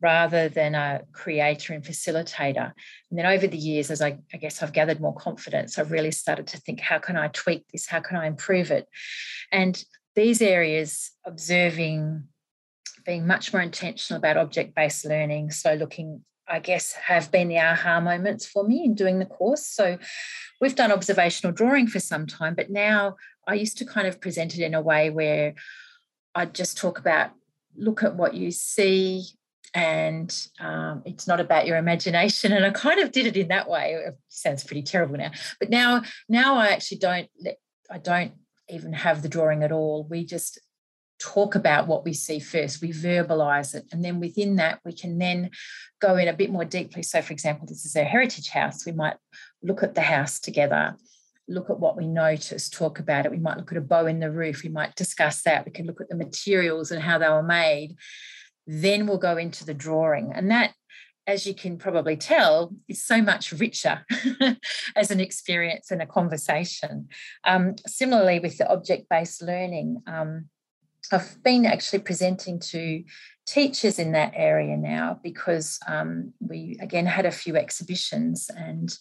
rather 0.00 0.48
than 0.48 0.74
a 0.74 1.02
creator 1.12 1.74
and 1.74 1.84
facilitator. 1.84 2.72
And 3.10 3.18
then 3.18 3.26
over 3.26 3.46
the 3.46 3.58
years, 3.58 3.90
as 3.90 4.00
I, 4.00 4.18
I 4.32 4.36
guess 4.36 4.62
I've 4.62 4.72
gathered 4.72 5.00
more 5.00 5.14
confidence, 5.14 5.78
I've 5.78 5.90
really 5.90 6.12
started 6.12 6.46
to 6.48 6.58
think, 6.58 6.80
how 6.80 6.98
can 6.98 7.16
I 7.16 7.28
tweak 7.28 7.66
this? 7.72 7.86
How 7.86 8.00
can 8.00 8.16
I 8.16 8.26
improve 8.26 8.70
it? 8.70 8.86
And 9.50 9.82
these 10.18 10.42
areas, 10.42 11.12
observing, 11.24 12.24
being 13.06 13.26
much 13.26 13.52
more 13.52 13.62
intentional 13.62 14.18
about 14.18 14.36
object 14.36 14.74
based 14.74 15.04
learning, 15.04 15.52
so 15.52 15.74
looking, 15.74 16.24
I 16.48 16.58
guess, 16.58 16.92
have 16.92 17.30
been 17.30 17.48
the 17.48 17.60
aha 17.60 18.00
moments 18.00 18.44
for 18.44 18.64
me 18.64 18.84
in 18.84 18.94
doing 18.94 19.20
the 19.20 19.26
course. 19.26 19.64
So 19.64 19.96
we've 20.60 20.74
done 20.74 20.90
observational 20.90 21.52
drawing 21.54 21.86
for 21.86 22.00
some 22.00 22.26
time, 22.26 22.56
but 22.56 22.68
now 22.68 23.16
I 23.46 23.54
used 23.54 23.78
to 23.78 23.84
kind 23.84 24.08
of 24.08 24.20
present 24.20 24.58
it 24.58 24.64
in 24.64 24.74
a 24.74 24.82
way 24.82 25.08
where 25.08 25.54
I'd 26.34 26.54
just 26.54 26.76
talk 26.76 26.98
about 26.98 27.30
look 27.76 28.02
at 28.02 28.16
what 28.16 28.34
you 28.34 28.50
see, 28.50 29.24
and 29.72 30.34
um, 30.58 31.02
it's 31.04 31.28
not 31.28 31.38
about 31.38 31.66
your 31.66 31.76
imagination. 31.76 32.52
And 32.56 32.66
i 32.66 32.70
kind 32.70 32.98
of 32.98 33.12
did 33.12 33.26
it 33.26 33.36
in 33.36 33.48
that 33.48 33.70
way. 33.70 33.92
It 33.92 34.18
sounds 34.28 34.64
pretty 34.64 34.82
terrible 34.82 35.16
now 35.16 35.30
but 35.60 35.70
now 35.70 36.02
now 36.28 36.56
i 36.56 36.68
actually 36.68 36.98
don't 36.98 37.28
let 37.40 37.58
i 37.90 37.98
don't 37.98 38.32
even 38.70 38.92
have 38.92 39.22
the 39.22 39.28
drawing 39.28 39.62
at 39.62 39.72
all. 39.72 40.06
We 40.08 40.24
just 40.24 40.60
talk 41.18 41.54
about 41.54 41.88
what 41.88 42.04
we 42.04 42.12
see 42.12 42.38
first, 42.38 42.80
we 42.80 42.92
verbalize 42.92 43.74
it. 43.74 43.84
And 43.92 44.04
then 44.04 44.20
within 44.20 44.56
that, 44.56 44.80
we 44.84 44.92
can 44.92 45.18
then 45.18 45.50
go 46.00 46.16
in 46.16 46.28
a 46.28 46.32
bit 46.32 46.50
more 46.50 46.64
deeply. 46.64 47.02
So, 47.02 47.20
for 47.22 47.32
example, 47.32 47.66
this 47.66 47.84
is 47.84 47.96
a 47.96 48.04
heritage 48.04 48.48
house. 48.50 48.86
We 48.86 48.92
might 48.92 49.16
look 49.62 49.82
at 49.82 49.94
the 49.94 50.00
house 50.00 50.38
together, 50.38 50.96
look 51.48 51.70
at 51.70 51.80
what 51.80 51.96
we 51.96 52.06
notice, 52.06 52.68
talk 52.68 52.98
about 52.98 53.26
it. 53.26 53.32
We 53.32 53.38
might 53.38 53.56
look 53.56 53.72
at 53.72 53.78
a 53.78 53.82
bow 53.82 54.06
in 54.06 54.20
the 54.20 54.30
roof. 54.30 54.62
We 54.62 54.70
might 54.70 54.94
discuss 54.94 55.42
that. 55.42 55.66
We 55.66 55.72
can 55.72 55.86
look 55.86 56.00
at 56.00 56.08
the 56.08 56.16
materials 56.16 56.90
and 56.90 57.02
how 57.02 57.18
they 57.18 57.28
were 57.28 57.42
made. 57.42 57.96
Then 58.66 59.06
we'll 59.06 59.18
go 59.18 59.36
into 59.36 59.64
the 59.64 59.74
drawing. 59.74 60.32
And 60.34 60.50
that 60.50 60.72
as 61.28 61.46
you 61.46 61.54
can 61.54 61.76
probably 61.76 62.16
tell, 62.16 62.74
is 62.88 63.04
so 63.04 63.20
much 63.20 63.52
richer 63.52 64.04
as 64.96 65.10
an 65.10 65.20
experience 65.20 65.90
and 65.90 66.00
a 66.00 66.06
conversation. 66.06 67.06
Um, 67.44 67.76
similarly, 67.86 68.40
with 68.40 68.56
the 68.56 68.68
object 68.68 69.08
based 69.10 69.42
learning, 69.42 70.02
um, 70.06 70.46
I've 71.12 71.42
been 71.42 71.66
actually 71.66 72.00
presenting 72.00 72.58
to 72.60 73.04
teachers 73.46 73.98
in 73.98 74.12
that 74.12 74.32
area 74.34 74.76
now 74.76 75.20
because 75.22 75.78
um, 75.86 76.32
we 76.40 76.78
again 76.80 77.06
had 77.06 77.26
a 77.26 77.30
few 77.30 77.56
exhibitions 77.56 78.50
and 78.56 78.96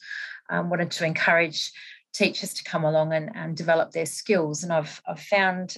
um, 0.50 0.70
wanted 0.70 0.92
to 0.92 1.06
encourage 1.06 1.72
teachers 2.14 2.54
to 2.56 2.64
come 2.64 2.84
along 2.84 3.14
and, 3.14 3.32
and 3.36 3.56
develop 3.56 3.92
their 3.92 4.06
skills. 4.06 4.64
And 4.64 4.74
I've, 4.74 5.02
I've 5.08 5.22
found 5.22 5.78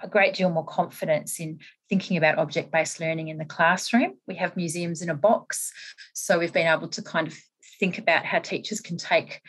a 0.00 0.08
great 0.08 0.34
deal 0.34 0.50
more 0.50 0.64
confidence 0.64 1.40
in 1.40 1.58
thinking 1.88 2.16
about 2.16 2.38
object 2.38 2.70
based 2.70 3.00
learning 3.00 3.28
in 3.28 3.38
the 3.38 3.44
classroom. 3.44 4.14
We 4.26 4.36
have 4.36 4.56
museums 4.56 5.02
in 5.02 5.10
a 5.10 5.14
box, 5.14 5.72
so 6.12 6.38
we've 6.38 6.52
been 6.52 6.66
able 6.66 6.88
to 6.88 7.02
kind 7.02 7.26
of 7.26 7.34
think 7.78 7.98
about 7.98 8.24
how 8.24 8.38
teachers 8.38 8.80
can 8.80 8.96
take 8.96 9.40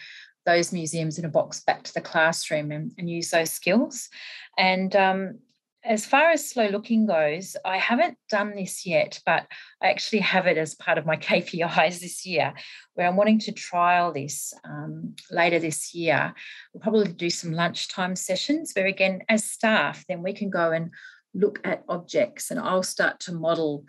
those 0.46 0.74
museums 0.74 1.20
in 1.20 1.26
a 1.26 1.30
box 1.30 1.62
back 1.62 1.84
to 1.84 1.94
the 1.94 2.02
classroom 2.02 2.72
and, 2.72 2.92
and 2.98 3.10
use 3.10 3.30
those 3.30 3.52
skills. 3.52 4.10
And 4.58 4.96
um, 4.96 5.40
as 5.84 6.06
far 6.06 6.32
as 6.32 6.50
slow 6.50 6.68
looking 6.68 7.06
goes, 7.06 7.56
I 7.64 7.78
haven't 7.78 8.18
done 8.30 8.56
this 8.56 8.86
yet, 8.86 9.20
but 9.26 9.46
I 9.82 9.90
actually 9.90 10.20
have 10.20 10.46
it 10.46 10.58
as 10.58 10.76
part 10.76 10.98
of 10.98 11.06
my 11.06 11.18
KPIs 11.18 12.00
this 12.00 12.26
year, 12.26 12.54
where 12.96 13.08
I'm 13.08 13.16
wanting 13.16 13.40
to 13.40 13.52
trial 13.52 14.12
this 14.12 14.54
um, 14.66 15.16
later 15.32 15.60
this 15.60 15.94
year. 15.94 16.34
We'll 16.74 16.82
probably 16.82 17.12
do 17.14 17.30
some 17.30 17.54
lunchtime 17.54 18.16
sessions 18.16 18.74
where, 18.74 18.88
again, 18.88 19.22
as 19.30 19.44
staff, 19.44 20.04
then 20.08 20.22
we 20.22 20.34
can 20.34 20.50
go 20.50 20.72
and 20.72 20.92
look 21.34 21.60
at 21.64 21.84
objects 21.88 22.52
and 22.52 22.60
I'll 22.60 22.84
start 22.84 23.20
to 23.22 23.34
model 23.34 23.86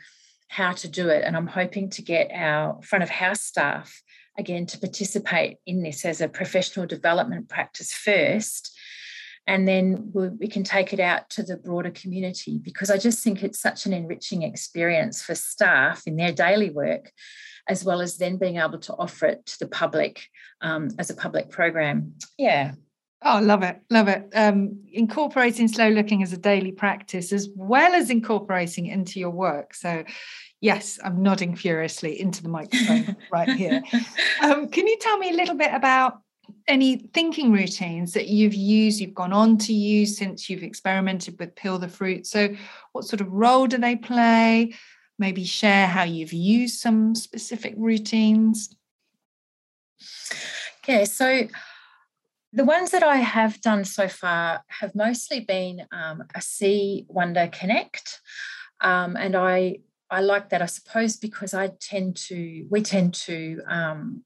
how 0.48 0.72
to 0.72 0.88
do 0.88 1.08
it. 1.08 1.24
And 1.24 1.36
I'm 1.36 1.46
hoping 1.46 1.90
to 1.90 2.02
get 2.02 2.30
our 2.32 2.80
front 2.82 3.02
of 3.02 3.10
house 3.10 3.42
staff 3.42 4.02
again 4.38 4.66
to 4.66 4.78
participate 4.78 5.58
in 5.66 5.82
this 5.82 6.04
as 6.04 6.20
a 6.20 6.28
professional 6.28 6.86
development 6.86 7.48
practice 7.48 7.92
first 7.92 8.76
and 9.46 9.66
then 9.66 10.12
we 10.12 10.46
can 10.46 10.62
take 10.62 10.92
it 10.92 11.00
out 11.00 11.28
to 11.30 11.42
the 11.42 11.56
broader 11.56 11.90
community 11.90 12.60
because 12.62 12.90
I 12.90 12.98
just 12.98 13.24
think 13.24 13.42
it's 13.42 13.58
such 13.58 13.86
an 13.86 13.92
enriching 13.92 14.42
experience 14.42 15.22
for 15.22 15.34
staff 15.34 16.02
in 16.06 16.16
their 16.16 16.30
daily 16.32 16.70
work, 16.70 17.10
as 17.68 17.84
well 17.84 18.00
as 18.00 18.16
then 18.16 18.36
being 18.36 18.58
able 18.58 18.78
to 18.78 18.94
offer 18.94 19.26
it 19.26 19.46
to 19.46 19.58
the 19.58 19.66
public 19.66 20.22
um, 20.60 20.90
as 20.98 21.10
a 21.10 21.16
public 21.16 21.50
program. 21.50 22.14
Yeah. 22.38 22.74
Oh, 23.22 23.38
love 23.42 23.62
it, 23.62 23.80
love 23.90 24.08
it. 24.08 24.30
Um, 24.34 24.80
incorporating 24.90 25.68
slow 25.68 25.88
looking 25.90 26.22
as 26.22 26.32
a 26.32 26.38
daily 26.38 26.72
practice, 26.72 27.32
as 27.32 27.50
well 27.54 27.94
as 27.94 28.08
incorporating 28.08 28.86
into 28.86 29.20
your 29.20 29.30
work. 29.30 29.74
So, 29.74 30.04
yes, 30.62 30.98
I'm 31.04 31.22
nodding 31.22 31.54
furiously 31.54 32.18
into 32.18 32.42
the 32.42 32.48
microphone 32.48 33.16
right 33.32 33.50
here. 33.50 33.82
Um, 34.42 34.68
can 34.68 34.86
you 34.86 34.96
tell 34.98 35.18
me 35.18 35.30
a 35.30 35.34
little 35.34 35.54
bit 35.54 35.74
about 35.74 36.22
any 36.66 36.96
thinking 37.12 37.52
routines 37.52 38.14
that 38.14 38.28
you've 38.28 38.54
used, 38.54 39.00
you've 39.00 39.14
gone 39.14 39.34
on 39.34 39.58
to 39.58 39.74
use 39.74 40.16
since 40.16 40.48
you've 40.48 40.62
experimented 40.62 41.38
with 41.38 41.54
Peel 41.54 41.78
the 41.78 41.88
Fruit? 41.88 42.26
So, 42.26 42.48
what 42.92 43.04
sort 43.04 43.20
of 43.20 43.30
role 43.30 43.66
do 43.66 43.76
they 43.76 43.96
play? 43.96 44.72
Maybe 45.18 45.44
share 45.44 45.86
how 45.86 46.04
you've 46.04 46.32
used 46.32 46.80
some 46.80 47.14
specific 47.14 47.74
routines. 47.76 48.74
Yeah, 50.88 51.04
so 51.04 51.46
the 52.52 52.64
ones 52.64 52.90
that 52.90 53.02
I 53.02 53.16
have 53.16 53.60
done 53.60 53.84
so 53.84 54.08
far 54.08 54.64
have 54.68 54.94
mostly 54.94 55.40
been 55.40 55.86
um, 55.92 56.24
a 56.34 56.40
See 56.40 57.06
Wonder 57.08 57.48
Connect, 57.52 58.20
um, 58.80 59.16
and 59.16 59.36
I 59.36 59.78
I 60.10 60.20
like 60.20 60.48
that 60.50 60.62
I 60.62 60.66
suppose 60.66 61.16
because 61.16 61.54
I 61.54 61.70
tend 61.80 62.16
to 62.28 62.66
we 62.70 62.82
tend 62.82 63.14
to 63.14 63.60
um, 63.68 64.24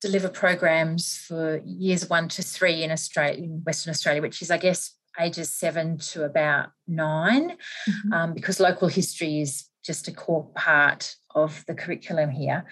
deliver 0.00 0.28
programs 0.28 1.16
for 1.16 1.60
years 1.64 2.08
one 2.08 2.28
to 2.28 2.42
three 2.42 2.84
in 2.84 2.90
Australia 2.90 3.42
in 3.42 3.62
Western 3.64 3.90
Australia, 3.90 4.22
which 4.22 4.42
is 4.42 4.50
I 4.50 4.58
guess 4.58 4.92
ages 5.18 5.50
seven 5.50 5.98
to 5.98 6.24
about 6.24 6.70
9 6.86 7.50
mm-hmm. 7.50 8.12
um, 8.12 8.34
because 8.34 8.60
local 8.60 8.88
history 8.88 9.40
is 9.40 9.64
just 9.86 10.08
a 10.08 10.12
core 10.12 10.48
part 10.54 11.14
of 11.34 11.64
the 11.66 11.74
curriculum 11.74 12.30
here. 12.30 12.64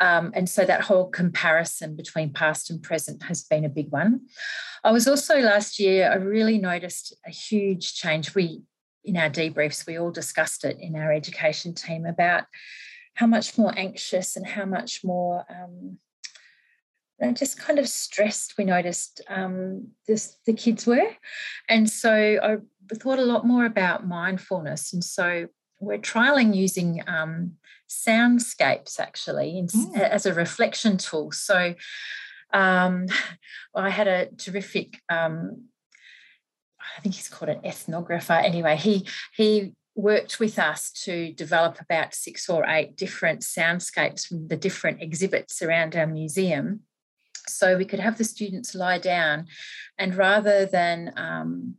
Um, 0.00 0.32
and 0.34 0.48
so 0.48 0.64
that 0.64 0.82
whole 0.82 1.08
comparison 1.08 1.96
between 1.96 2.32
past 2.32 2.70
and 2.70 2.82
present 2.82 3.22
has 3.24 3.44
been 3.44 3.64
a 3.64 3.70
big 3.70 3.90
one. 3.90 4.22
I 4.84 4.92
was 4.92 5.08
also 5.08 5.40
last 5.40 5.78
year, 5.78 6.10
I 6.10 6.16
really 6.16 6.58
noticed 6.58 7.14
a 7.26 7.30
huge 7.30 7.94
change. 7.94 8.34
We, 8.34 8.62
in 9.04 9.16
our 9.16 9.30
debriefs, 9.30 9.86
we 9.86 9.98
all 9.98 10.10
discussed 10.10 10.64
it 10.64 10.78
in 10.80 10.96
our 10.96 11.12
education 11.12 11.74
team 11.74 12.04
about 12.06 12.44
how 13.14 13.26
much 13.26 13.56
more 13.56 13.72
anxious 13.76 14.36
and 14.36 14.46
how 14.46 14.66
much 14.66 15.02
more 15.02 15.44
um, 15.48 15.98
just 17.32 17.58
kind 17.58 17.78
of 17.78 17.88
stressed 17.88 18.58
we 18.58 18.64
noticed 18.64 19.22
um, 19.28 19.88
this, 20.06 20.36
the 20.44 20.52
kids 20.52 20.86
were. 20.86 21.08
And 21.68 21.88
so 21.88 22.12
I 22.12 22.94
thought 22.94 23.18
a 23.18 23.24
lot 23.24 23.46
more 23.46 23.64
about 23.64 24.06
mindfulness. 24.06 24.92
And 24.92 25.02
so 25.02 25.46
we're 25.78 25.98
trialing 25.98 26.54
using 26.54 27.02
um, 27.06 27.52
soundscapes 27.88 28.98
actually 28.98 29.58
in, 29.58 29.66
mm. 29.66 29.98
as 29.98 30.26
a 30.26 30.34
reflection 30.34 30.96
tool. 30.96 31.32
So 31.32 31.74
um, 32.52 33.06
I 33.74 33.90
had 33.90 34.08
a 34.08 34.26
terrific, 34.36 35.00
um, 35.08 35.64
I 36.80 37.00
think 37.02 37.14
he's 37.14 37.28
called 37.28 37.50
an 37.50 37.60
ethnographer. 37.60 38.42
Anyway, 38.42 38.76
he 38.76 39.06
he 39.34 39.72
worked 39.94 40.38
with 40.38 40.58
us 40.58 40.90
to 40.92 41.32
develop 41.32 41.80
about 41.80 42.14
six 42.14 42.48
or 42.48 42.66
eight 42.66 42.96
different 42.96 43.40
soundscapes 43.40 44.26
from 44.26 44.46
the 44.48 44.56
different 44.56 45.02
exhibits 45.02 45.62
around 45.62 45.96
our 45.96 46.06
museum. 46.06 46.80
So 47.48 47.76
we 47.76 47.84
could 47.84 48.00
have 48.00 48.18
the 48.18 48.24
students 48.24 48.74
lie 48.74 48.98
down, 48.98 49.46
and 49.98 50.14
rather 50.14 50.66
than 50.66 51.12
um, 51.16 51.74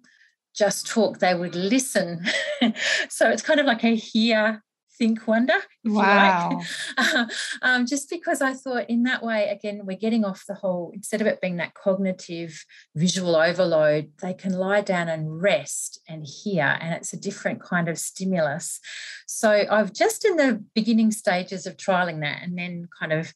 just 0.57 0.87
talk, 0.87 1.19
they 1.19 1.35
would 1.35 1.55
listen. 1.55 2.25
so 3.09 3.29
it's 3.29 3.41
kind 3.41 3.59
of 3.59 3.65
like 3.65 3.83
a 3.83 3.95
hear, 3.95 4.63
think, 4.97 5.27
wonder. 5.27 5.53
wow. 5.85 6.59
Like. 6.97 7.29
um, 7.61 7.85
just 7.85 8.09
because 8.09 8.41
I 8.41 8.53
thought 8.53 8.89
in 8.89 9.03
that 9.03 9.23
way, 9.23 9.49
again, 9.49 9.81
we're 9.83 9.97
getting 9.97 10.25
off 10.25 10.45
the 10.47 10.55
whole, 10.55 10.91
instead 10.93 11.21
of 11.21 11.27
it 11.27 11.41
being 11.41 11.57
that 11.57 11.75
cognitive 11.75 12.65
visual 12.95 13.35
overload, 13.35 14.11
they 14.21 14.33
can 14.33 14.53
lie 14.53 14.81
down 14.81 15.07
and 15.07 15.41
rest 15.41 16.01
and 16.07 16.25
hear, 16.25 16.77
and 16.81 16.93
it's 16.93 17.13
a 17.13 17.19
different 17.19 17.61
kind 17.61 17.87
of 17.87 17.99
stimulus. 17.99 18.79
So 19.27 19.65
I've 19.69 19.93
just 19.93 20.25
in 20.25 20.37
the 20.37 20.63
beginning 20.73 21.11
stages 21.11 21.67
of 21.67 21.77
trialing 21.77 22.21
that, 22.21 22.41
and 22.41 22.57
then 22.57 22.87
kind 22.99 23.13
of 23.13 23.33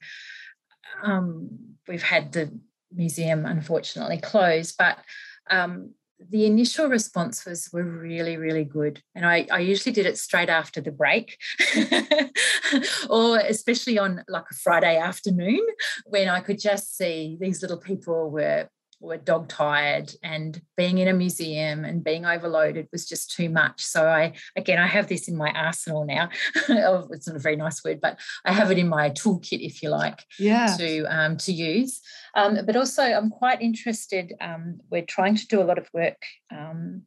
um, 1.03 1.49
we've 1.87 2.03
had 2.03 2.31
the 2.31 2.51
museum 2.93 3.45
unfortunately 3.45 4.17
closed, 4.17 4.75
but 4.77 4.97
um, 5.49 5.91
the 6.29 6.45
initial 6.45 6.87
responses 6.87 7.69
were 7.71 7.83
really, 7.83 8.37
really 8.37 8.63
good. 8.63 9.01
And 9.15 9.25
I, 9.25 9.47
I 9.51 9.59
usually 9.59 9.93
did 9.93 10.05
it 10.05 10.17
straight 10.17 10.49
after 10.49 10.81
the 10.81 10.91
break, 10.91 11.37
or 13.09 13.37
especially 13.39 13.97
on 13.97 14.23
like 14.27 14.45
a 14.51 14.55
Friday 14.55 14.97
afternoon 14.97 15.65
when 16.05 16.29
I 16.29 16.39
could 16.41 16.59
just 16.59 16.97
see 16.97 17.37
these 17.39 17.61
little 17.61 17.77
people 17.79 18.29
were 18.29 18.67
were 19.01 19.17
dog 19.17 19.49
tired 19.49 20.13
and 20.23 20.61
being 20.77 20.99
in 20.99 21.07
a 21.07 21.13
museum 21.13 21.83
and 21.83 22.03
being 22.03 22.25
overloaded 22.25 22.87
was 22.91 23.07
just 23.07 23.31
too 23.31 23.49
much. 23.49 23.83
So 23.83 24.07
I 24.07 24.33
again 24.55 24.79
I 24.79 24.87
have 24.87 25.07
this 25.07 25.27
in 25.27 25.35
my 25.35 25.51
arsenal 25.51 26.05
now. 26.05 26.29
it's 26.55 27.27
not 27.27 27.35
a 27.35 27.39
very 27.39 27.55
nice 27.55 27.83
word, 27.83 27.99
but 27.99 28.19
I 28.45 28.53
have 28.53 28.71
it 28.71 28.77
in 28.77 28.87
my 28.87 29.09
toolkit, 29.09 29.65
if 29.65 29.81
you 29.81 29.89
like, 29.89 30.23
yeah. 30.39 30.75
to 30.77 31.03
um, 31.05 31.37
to 31.37 31.51
use. 31.51 32.01
Um, 32.35 32.59
but 32.65 32.75
also 32.75 33.03
I'm 33.03 33.29
quite 33.29 33.61
interested. 33.61 34.33
Um, 34.39 34.79
we're 34.89 35.05
trying 35.05 35.35
to 35.35 35.47
do 35.47 35.61
a 35.61 35.65
lot 35.65 35.77
of 35.77 35.89
work. 35.93 36.23
Um, 36.51 37.03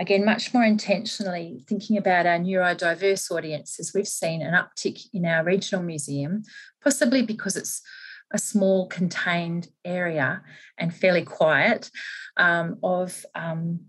again, 0.00 0.24
much 0.24 0.54
more 0.54 0.64
intentionally 0.64 1.64
thinking 1.68 1.96
about 1.96 2.26
our 2.26 2.38
neurodiverse 2.38 3.30
audiences. 3.30 3.92
We've 3.94 4.06
seen 4.06 4.42
an 4.42 4.54
uptick 4.54 5.08
in 5.12 5.26
our 5.26 5.44
regional 5.44 5.82
museum, 5.82 6.44
possibly 6.82 7.22
because 7.22 7.56
it's 7.56 7.82
a 8.32 8.38
small 8.38 8.86
contained 8.88 9.68
area 9.84 10.42
and 10.76 10.94
fairly 10.94 11.24
quiet 11.24 11.90
um, 12.36 12.78
of 12.82 13.24
um, 13.34 13.80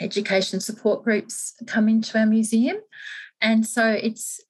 education 0.00 0.60
support 0.60 1.04
groups 1.04 1.54
come 1.66 1.88
into 1.88 2.18
our 2.18 2.26
museum. 2.26 2.76
And 3.40 3.66
so 3.66 3.88
it's, 3.88 4.40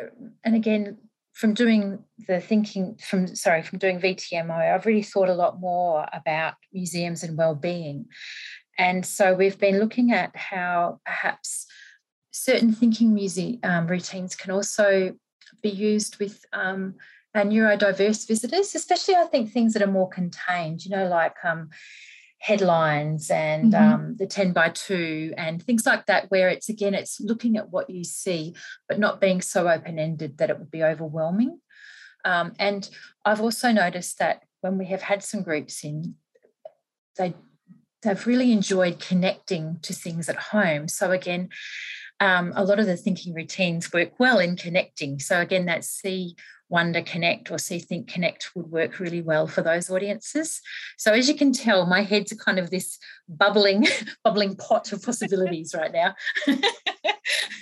uh, 0.00 0.06
and 0.44 0.54
again, 0.54 0.98
from 1.32 1.54
doing 1.54 2.04
the 2.28 2.38
thinking 2.38 2.98
from 3.02 3.26
sorry 3.34 3.62
from 3.62 3.78
doing 3.78 3.98
VTMO, 3.98 4.74
I've 4.74 4.84
really 4.84 5.02
thought 5.02 5.30
a 5.30 5.34
lot 5.34 5.58
more 5.58 6.06
about 6.12 6.54
museums 6.70 7.22
and 7.22 7.38
well-being, 7.38 8.06
and 8.78 9.06
so 9.06 9.32
we've 9.32 9.58
been 9.58 9.78
looking 9.78 10.12
at 10.12 10.36
how 10.36 11.00
perhaps 11.06 11.66
certain 12.30 12.72
thinking 12.74 13.14
music 13.14 13.58
um, 13.62 13.86
routines 13.86 14.36
can 14.36 14.50
also 14.50 15.14
be 15.62 15.70
used 15.70 16.18
with 16.18 16.44
um, 16.52 16.96
our 17.34 17.44
neurodiverse 17.44 18.26
visitors, 18.26 18.74
especially 18.74 19.14
I 19.14 19.26
think 19.26 19.50
things 19.50 19.72
that 19.74 19.82
are 19.82 19.90
more 19.90 20.08
contained, 20.08 20.84
you 20.84 20.90
know, 20.90 21.06
like 21.06 21.36
um, 21.44 21.70
headlines 22.38 23.30
and 23.30 23.72
mm-hmm. 23.72 23.94
um, 23.94 24.16
the 24.16 24.26
10 24.26 24.52
by 24.52 24.70
2 24.70 25.34
and 25.36 25.62
things 25.62 25.86
like 25.86 26.06
that, 26.06 26.30
where 26.30 26.48
it's 26.48 26.68
again, 26.68 26.94
it's 26.94 27.20
looking 27.20 27.56
at 27.56 27.70
what 27.70 27.90
you 27.90 28.02
see, 28.02 28.54
but 28.88 28.98
not 28.98 29.20
being 29.20 29.40
so 29.40 29.68
open 29.68 29.98
ended 29.98 30.38
that 30.38 30.50
it 30.50 30.58
would 30.58 30.70
be 30.70 30.82
overwhelming. 30.82 31.60
Um, 32.24 32.52
and 32.58 32.88
I've 33.24 33.40
also 33.40 33.72
noticed 33.72 34.18
that 34.18 34.42
when 34.60 34.76
we 34.76 34.86
have 34.86 35.02
had 35.02 35.22
some 35.22 35.42
groups 35.42 35.84
in, 35.84 36.16
they 37.16 37.34
they've 38.02 38.26
really 38.26 38.50
enjoyed 38.50 38.98
connecting 38.98 39.78
to 39.82 39.92
things 39.92 40.28
at 40.28 40.36
home. 40.36 40.88
So 40.88 41.10
again, 41.10 41.50
um, 42.18 42.52
a 42.56 42.64
lot 42.64 42.78
of 42.78 42.86
the 42.86 42.96
thinking 42.96 43.34
routines 43.34 43.92
work 43.92 44.18
well 44.18 44.38
in 44.38 44.56
connecting. 44.56 45.18
So 45.18 45.40
again, 45.40 45.66
that 45.66 45.84
see 45.84 46.36
Wonder 46.70 47.02
Connect 47.02 47.50
or 47.50 47.58
See 47.58 47.80
Think 47.80 48.08
Connect 48.08 48.54
would 48.54 48.70
work 48.70 49.00
really 49.00 49.20
well 49.20 49.46
for 49.46 49.60
those 49.60 49.90
audiences. 49.90 50.60
So 50.96 51.12
as 51.12 51.28
you 51.28 51.34
can 51.34 51.52
tell, 51.52 51.84
my 51.84 52.02
head's 52.02 52.32
kind 52.32 52.58
of 52.58 52.70
this 52.70 52.98
bubbling, 53.28 53.86
bubbling 54.24 54.56
pot 54.56 54.92
of 54.92 55.02
possibilities 55.02 55.74
right 55.76 55.92
now. 55.92 56.14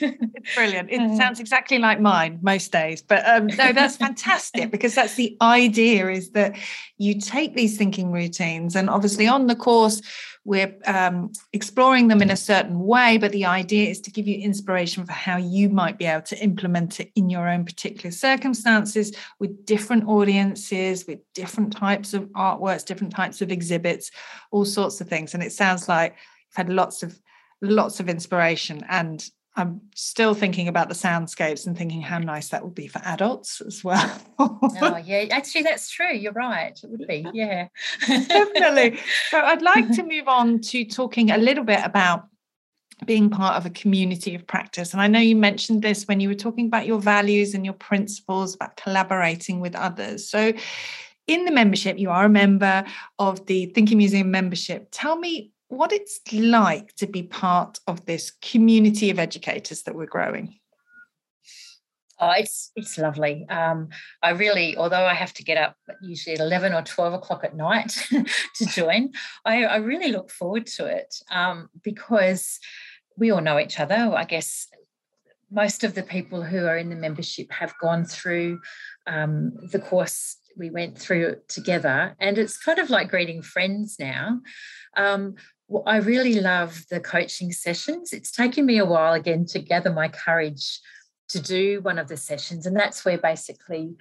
it's 0.01 0.55
brilliant. 0.55 0.91
It 0.91 1.01
uh, 1.01 1.17
sounds 1.17 1.41
exactly 1.41 1.79
like 1.79 2.01
mine 2.01 2.39
most 2.43 2.73
days. 2.73 3.03
But 3.03 3.27
um, 3.29 3.47
no, 3.47 3.73
that's 3.73 3.97
fantastic 4.07 4.71
because 4.71 4.95
that's 4.95 5.15
the 5.15 5.37
idea 5.41 6.09
is 6.11 6.31
that 6.31 6.57
you 6.97 7.21
take 7.21 7.55
these 7.55 7.77
thinking 7.77 8.13
routines 8.13 8.77
and 8.77 8.89
obviously 8.89 9.27
on 9.27 9.47
the 9.47 9.57
course 9.57 10.01
we're 10.49 10.75
um, 10.87 11.31
exploring 11.53 12.09
them 12.09 12.23
in 12.23 12.31
a 12.31 12.37
certain 12.37 12.81
way, 12.81 13.19
but 13.19 13.33
the 13.33 13.45
idea 13.45 13.91
is 13.91 14.01
to 14.01 14.11
give 14.11 14.27
you 14.27 14.39
inspiration 14.39 15.05
for 15.05 15.13
how 15.13 15.37
you 15.37 15.69
might 15.69 15.99
be 15.99 16.07
able 16.07 16.23
to 16.23 16.43
implement 16.43 17.01
it 17.01 17.13
in 17.15 17.29
your 17.29 17.47
own 17.47 17.67
particular 17.67 18.11
circumstances 18.11 19.15
with 19.39 19.67
different 19.67 20.09
audiences, 20.09 21.07
with 21.07 21.19
different 21.35 21.77
types 21.77 22.15
of 22.15 22.23
artworks, 22.31 22.87
different 22.87 23.13
types 23.13 23.43
of 23.43 23.53
exhibits, 23.53 24.11
all 24.51 24.65
sorts 24.65 25.03
of 25.03 25.09
things. 25.09 25.35
And 25.35 25.43
it 25.43 25.53
sounds 25.53 25.87
like 25.87 26.13
you've 26.13 26.57
had 26.57 26.73
lots 26.73 27.03
of 27.03 27.21
lots 27.61 28.01
of 28.01 28.09
inspiration 28.09 28.83
and 28.89 29.29
I'm 29.59 29.81
still 29.95 30.35
thinking 30.35 30.69
about 30.69 30.89
the 30.89 30.95
soundscapes 30.95 31.67
and 31.67 31.77
thinking 31.77 32.01
how 32.01 32.19
nice 32.19 32.49
that 32.49 32.63
would 32.63 32.75
be 32.75 32.87
for 32.87 33.01
adults 33.05 33.61
as 33.61 33.83
well. 33.83 34.21
oh, 34.39 34.59
yeah. 35.05 35.27
Actually, 35.31 35.65
that's 35.65 35.91
true. 35.91 36.15
You're 36.15 36.33
right. 36.33 36.79
It 36.83 36.91
would 36.91 37.07
be. 37.07 37.27
Yeah. 37.33 37.69
Definitely. 38.07 38.99
So 39.31 39.39
I'd 39.41 39.63
like 39.63 39.91
to 39.93 40.03
move 40.03 40.29
on 40.29 40.61
to 40.61 40.85
talking 40.85 41.31
a 41.31 41.39
little 41.39 41.65
bit 41.65 41.81
about 41.85 42.29
being 43.05 43.31
part 43.31 43.57
of 43.57 43.67
a 43.67 43.71
community 43.71 44.35
of 44.35 44.47
practice. 44.47 44.93
And 44.93 45.03
I 45.03 45.07
know 45.07 45.19
you 45.19 45.37
mentioned 45.37 45.83
this 45.83 46.07
when 46.07 46.21
you 46.21 46.29
were 46.29 46.35
talking 46.35 46.67
about 46.67 46.87
your 46.87 46.99
values 46.99 47.55
and 47.55 47.65
your 47.65 47.75
principles 47.75 48.55
about 48.55 48.77
collaborating 48.77 49.61
with 49.61 49.75
others. 49.75 50.29
So, 50.29 50.53
in 51.27 51.45
the 51.45 51.51
membership, 51.51 51.99
you 51.99 52.11
are 52.11 52.25
a 52.25 52.29
member 52.31 52.85
of 53.19 53.45
the 53.47 53.67
Thinking 53.67 53.99
Museum 53.99 54.31
membership. 54.31 54.89
Tell 54.91 55.17
me 55.17 55.53
what 55.69 55.93
it's 55.93 56.21
like 56.33 56.95
to 56.97 57.07
be 57.07 57.23
part 57.23 57.79
of 57.87 58.07
this 58.07 58.33
community 58.43 59.11
of 59.11 59.19
educators 59.19 59.83
that 59.83 59.95
we're 59.95 60.07
growing. 60.07 60.59
Oh, 62.21 62.33
it's 62.33 62.73
it's 62.75 62.99
lovely. 62.99 63.47
Um, 63.49 63.91
I 64.23 64.31
really, 64.31 64.77
although 64.77 65.05
I 65.05 65.15
have 65.15 65.33
to 65.35 65.45
get 65.45 65.57
up 65.57 65.77
usually 66.03 66.35
at 66.35 66.41
eleven 66.41 66.73
or 66.73 66.83
twelve 66.83 67.13
o'clock 67.13 67.45
at 67.45 67.55
night 67.55 67.91
to 68.57 68.67
join, 68.67 69.13
I, 69.45 69.65
I, 69.65 69.77
really 69.77 70.11
look 70.11 70.31
forward 70.31 70.67
to 70.79 70.87
it 70.87 71.15
um, 71.31 71.69
because 71.85 72.59
we 73.17 73.31
all 73.31 73.41
know 73.41 73.59
each 73.59 73.79
other. 73.79 73.95
I 73.95 74.25
guess 74.25 74.67
most 75.51 75.85
of 75.85 75.95
the 75.95 76.03
people 76.03 76.43
who 76.43 76.67
are 76.67 76.77
in 76.77 76.91
the 76.91 76.97
membership 76.97 77.53
have 77.53 77.73
gone 77.81 78.05
through 78.05 78.61
um, 79.07 79.53
the 79.71 79.79
course 79.79 80.39
we 80.57 80.71
went 80.71 80.99
through 80.99 81.37
together, 81.47 82.17
and 82.19 82.37
it's 82.37 82.59
kind 82.59 82.81
of 82.81 82.91
like 82.91 83.11
greeting 83.11 83.43
friends 83.43 83.97
now. 84.01 84.41
Um, 84.97 85.37
I 85.87 85.97
really 85.97 86.41
love 86.41 86.85
the 86.91 87.01
coaching 87.01 87.53
sessions. 87.53 88.13
It's 88.13 88.31
taken 88.31 88.65
me 88.65 88.79
a 88.79 88.87
while 88.87 89.13
again 89.13 89.45
to 89.47 89.59
gather 89.59 89.93
my 89.93 90.09
courage 90.09 90.81
to 91.29 91.41
do 91.41 91.81
one 91.83 91.99
of 91.99 92.09
the 92.09 92.17
sessions. 92.17 92.67
And 92.67 92.77
that's 92.77 93.05
where 93.05 93.19
basically 93.19 93.97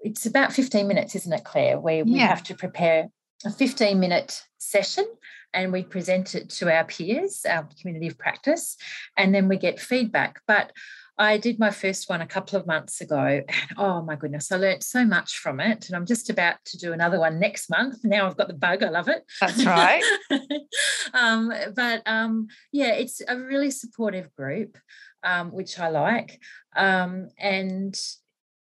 it's 0.00 0.26
about 0.26 0.52
15 0.52 0.86
minutes, 0.88 1.14
isn't 1.14 1.32
it, 1.32 1.44
Claire? 1.44 1.78
Where 1.78 2.04
we 2.04 2.16
yeah. 2.16 2.26
have 2.26 2.42
to 2.44 2.54
prepare 2.54 3.08
a 3.44 3.50
15 3.50 3.98
minute 4.00 4.42
session 4.58 5.06
and 5.54 5.72
we 5.72 5.82
present 5.82 6.34
it 6.34 6.50
to 6.50 6.74
our 6.74 6.84
peers, 6.84 7.44
our 7.48 7.68
community 7.80 8.08
of 8.08 8.18
practice, 8.18 8.76
and 9.16 9.34
then 9.34 9.48
we 9.48 9.56
get 9.56 9.80
feedback. 9.80 10.40
But 10.46 10.72
I 11.18 11.38
did 11.38 11.58
my 11.58 11.70
first 11.70 12.08
one 12.10 12.20
a 12.20 12.26
couple 12.26 12.58
of 12.58 12.66
months 12.66 13.00
ago, 13.00 13.16
and 13.16 13.68
oh 13.78 14.02
my 14.02 14.16
goodness, 14.16 14.52
I 14.52 14.56
learned 14.56 14.82
so 14.82 15.04
much 15.04 15.38
from 15.38 15.60
it. 15.60 15.86
And 15.86 15.96
I'm 15.96 16.06
just 16.06 16.28
about 16.28 16.56
to 16.66 16.78
do 16.78 16.92
another 16.92 17.18
one 17.18 17.38
next 17.38 17.70
month. 17.70 17.98
Now 18.04 18.26
I've 18.26 18.36
got 18.36 18.48
the 18.48 18.54
bug, 18.54 18.82
I 18.82 18.90
love 18.90 19.08
it. 19.08 19.24
That's 19.40 19.64
right. 19.64 20.02
um, 21.14 21.52
but 21.74 22.02
um, 22.06 22.48
yeah, 22.72 22.94
it's 22.94 23.22
a 23.26 23.38
really 23.38 23.70
supportive 23.70 24.34
group 24.36 24.76
um, 25.26 25.50
which 25.50 25.78
I 25.78 25.88
like. 25.88 26.40
Um, 26.74 27.28
and 27.38 27.98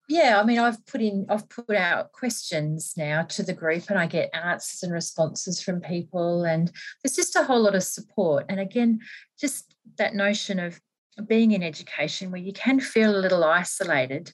yeah, 0.09 0.39
I 0.41 0.45
mean, 0.45 0.59
I've 0.59 0.85
put 0.87 1.01
in, 1.01 1.27
I've 1.29 1.49
put 1.49 1.75
out 1.75 2.13
questions 2.13 2.93
now 2.97 3.23
to 3.23 3.43
the 3.43 3.55
group 3.55 3.89
and 3.89 3.99
I 3.99 4.07
get 4.07 4.35
answers 4.35 4.83
and 4.83 4.93
responses 4.93 5.63
from 5.63 5.81
people. 5.81 6.45
And 6.45 6.71
there's 7.03 7.17
just 7.17 7.35
a 7.35 7.45
whole 7.45 7.63
lot 7.63 7.75
of 7.75 7.83
support. 7.83 8.45
And 8.49 8.61
again, 8.61 9.01
just 9.41 9.75
that 9.97 10.15
notion 10.15 10.59
of 10.59 10.81
being 11.27 11.53
in 11.53 11.63
education 11.63 12.31
where 12.31 12.41
you 12.41 12.53
can 12.53 12.81
feel 12.81 13.15
a 13.15 13.21
little 13.21 13.45
isolated, 13.45 14.33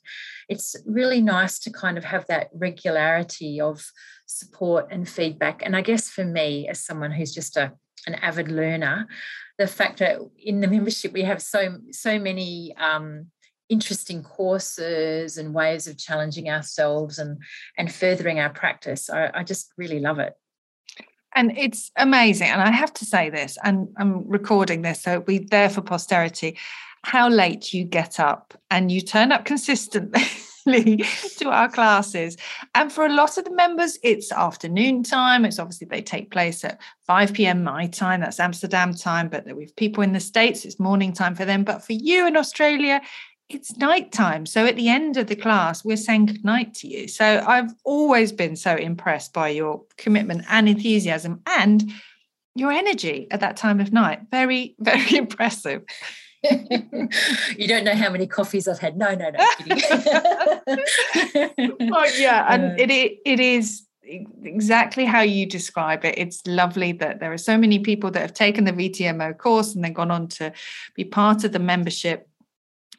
it's 0.48 0.76
really 0.86 1.20
nice 1.20 1.58
to 1.60 1.70
kind 1.70 1.98
of 1.98 2.04
have 2.04 2.26
that 2.28 2.50
regularity 2.54 3.60
of 3.60 3.84
support 4.26 4.88
and 4.90 5.08
feedback. 5.08 5.62
And 5.64 5.74
I 5.76 5.80
guess 5.80 6.08
for 6.08 6.24
me, 6.24 6.68
as 6.68 6.84
someone 6.84 7.10
who's 7.10 7.34
just 7.34 7.56
a 7.56 7.72
an 8.06 8.14
avid 8.14 8.48
learner, 8.48 9.08
the 9.58 9.66
fact 9.66 9.98
that 9.98 10.20
in 10.38 10.60
the 10.60 10.68
membership 10.68 11.12
we 11.12 11.22
have 11.22 11.42
so 11.42 11.78
so 11.90 12.18
many 12.18 12.74
um, 12.76 13.26
interesting 13.68 14.22
courses 14.22 15.36
and 15.36 15.52
ways 15.52 15.86
of 15.86 15.98
challenging 15.98 16.48
ourselves 16.48 17.18
and 17.18 17.38
and 17.76 17.92
furthering 17.92 18.38
our 18.38 18.50
practice. 18.50 19.10
I, 19.10 19.30
I 19.34 19.42
just 19.42 19.72
really 19.76 19.98
love 19.98 20.20
it. 20.20 20.34
And 21.38 21.57
it's 21.57 21.92
amazing. 21.96 22.48
And 22.48 22.61
I 22.61 22.72
have 22.72 22.92
to 22.94 23.05
say 23.05 23.31
this, 23.31 23.57
and 23.62 23.87
I'm 23.96 24.29
recording 24.29 24.83
this, 24.83 25.05
so 25.05 25.12
it'll 25.12 25.22
be 25.22 25.38
there 25.38 25.70
for 25.70 25.83
posterity. 25.83 26.59
How 27.05 27.29
late 27.29 27.72
you 27.72 27.85
get 27.85 28.18
up 28.18 28.61
and 28.72 28.90
you 28.90 29.01
turn 29.01 29.31
up 29.31 29.44
consistently. 29.44 30.20
to 31.38 31.48
our 31.48 31.70
classes. 31.70 32.37
And 32.74 32.92
for 32.92 33.07
a 33.07 33.14
lot 33.14 33.38
of 33.38 33.44
the 33.46 33.55
members, 33.55 33.98
it's 34.03 34.31
afternoon 34.31 35.03
time. 35.03 35.46
It's 35.46 35.59
obviously 35.59 35.87
they 35.87 36.03
take 36.03 36.31
place 36.31 36.62
at 36.62 36.79
5 37.07 37.33
p.m. 37.33 37.64
my 37.64 37.87
time, 37.87 38.20
that's 38.20 38.38
Amsterdam 38.38 38.92
time. 38.92 39.31
But 39.31 39.46
with 39.57 39.74
people 39.77 40.03
in 40.03 40.12
the 40.12 40.20
States, 40.20 40.66
it's 40.66 40.79
morning 40.79 41.14
time 41.14 41.35
for 41.35 41.46
them. 41.46 41.64
But 41.64 41.83
for 41.83 41.94
you 41.94 42.27
in 42.27 42.37
Australia, 42.37 43.01
it's 43.48 43.76
nighttime. 43.78 44.44
So 44.44 44.66
at 44.66 44.76
the 44.76 44.88
end 44.88 45.16
of 45.16 45.26
the 45.26 45.37
class, 45.37 45.84
we're 45.84 45.96
saying 45.96 46.26
goodnight 46.26 46.74
to 46.74 46.88
you. 46.88 47.08
So 47.08 47.42
I've 47.46 47.72
always 47.84 48.30
been 48.30 48.56
so 48.56 48.74
impressed 48.76 49.32
by 49.32 49.48
your 49.48 49.82
commitment 49.96 50.44
and 50.48 50.68
enthusiasm 50.68 51.40
and 51.46 51.90
your 52.54 52.72
energy 52.72 53.26
at 53.30 53.40
that 53.40 53.56
time 53.56 53.80
of 53.80 53.92
night. 53.92 54.20
Very, 54.30 54.74
very 54.80 55.16
impressive. 55.16 55.82
you 56.50 57.66
don't 57.66 57.84
know 57.84 57.94
how 57.94 58.11
many 58.11 58.26
coffees 58.26 58.68
I've 58.68 58.78
had. 58.78 58.96
No, 58.96 59.14
no, 59.14 59.30
no. 59.30 59.38
oh, 61.92 62.12
yeah, 62.18 62.46
and 62.48 62.64
um, 62.72 62.78
it 62.78 62.90
it 63.24 63.40
is 63.40 63.88
exactly 64.04 65.04
how 65.04 65.20
you 65.20 65.46
describe 65.46 66.04
it. 66.04 66.14
It's 66.16 66.46
lovely 66.46 66.92
that 66.92 67.18
there 67.18 67.32
are 67.32 67.38
so 67.38 67.58
many 67.58 67.80
people 67.80 68.12
that 68.12 68.20
have 68.20 68.34
taken 68.34 68.64
the 68.64 68.72
VTMO 68.72 69.37
course 69.37 69.74
and 69.74 69.82
then 69.82 69.92
gone 69.92 70.12
on 70.12 70.28
to 70.28 70.52
be 70.94 71.04
part 71.04 71.42
of 71.42 71.50
the 71.50 71.58
membership 71.58 72.27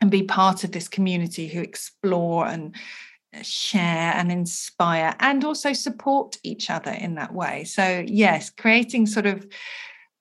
and 0.01 0.09
be 0.09 0.23
part 0.23 0.63
of 0.63 0.71
this 0.71 0.88
community 0.88 1.47
who 1.47 1.62
explore 1.62 2.45
and 2.47 2.75
share 3.41 4.13
and 4.15 4.31
inspire 4.31 5.15
and 5.19 5.43
also 5.43 5.73
support 5.73 6.38
each 6.43 6.69
other 6.69 6.91
in 6.91 7.15
that 7.15 7.33
way. 7.33 7.63
So, 7.63 8.03
yes, 8.07 8.49
creating 8.49 9.05
sort 9.05 9.25
of 9.25 9.47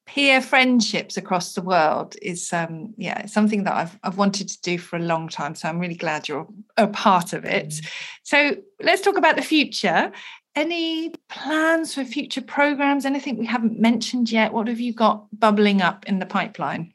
peer 0.06 0.40
friendships 0.40 1.18
across 1.18 1.52
the 1.52 1.60
world 1.60 2.16
is 2.22 2.50
um 2.54 2.94
yeah 2.96 3.26
something 3.26 3.64
that 3.64 3.74
I've 3.74 3.98
I've 4.02 4.16
wanted 4.16 4.48
to 4.48 4.60
do 4.62 4.78
for 4.78 4.96
a 4.96 5.02
long 5.02 5.28
time 5.28 5.54
so 5.54 5.68
I'm 5.68 5.78
really 5.78 5.94
glad 5.94 6.28
you're 6.28 6.48
a 6.78 6.88
part 6.88 7.34
of 7.34 7.44
it. 7.44 7.68
Mm. 7.68 7.86
so 8.22 8.56
let's 8.82 9.02
talk 9.02 9.18
about 9.18 9.36
the 9.36 9.42
future. 9.42 10.10
Any 10.54 11.12
plans 11.28 11.94
for 11.94 12.04
future 12.04 12.40
programs? 12.40 13.04
Anything 13.04 13.36
we 13.36 13.46
haven't 13.46 13.78
mentioned 13.78 14.32
yet? 14.32 14.52
What 14.54 14.66
have 14.66 14.80
you 14.80 14.94
got 14.94 15.26
bubbling 15.38 15.82
up 15.82 16.06
in 16.06 16.20
the 16.20 16.26
pipeline 16.26 16.94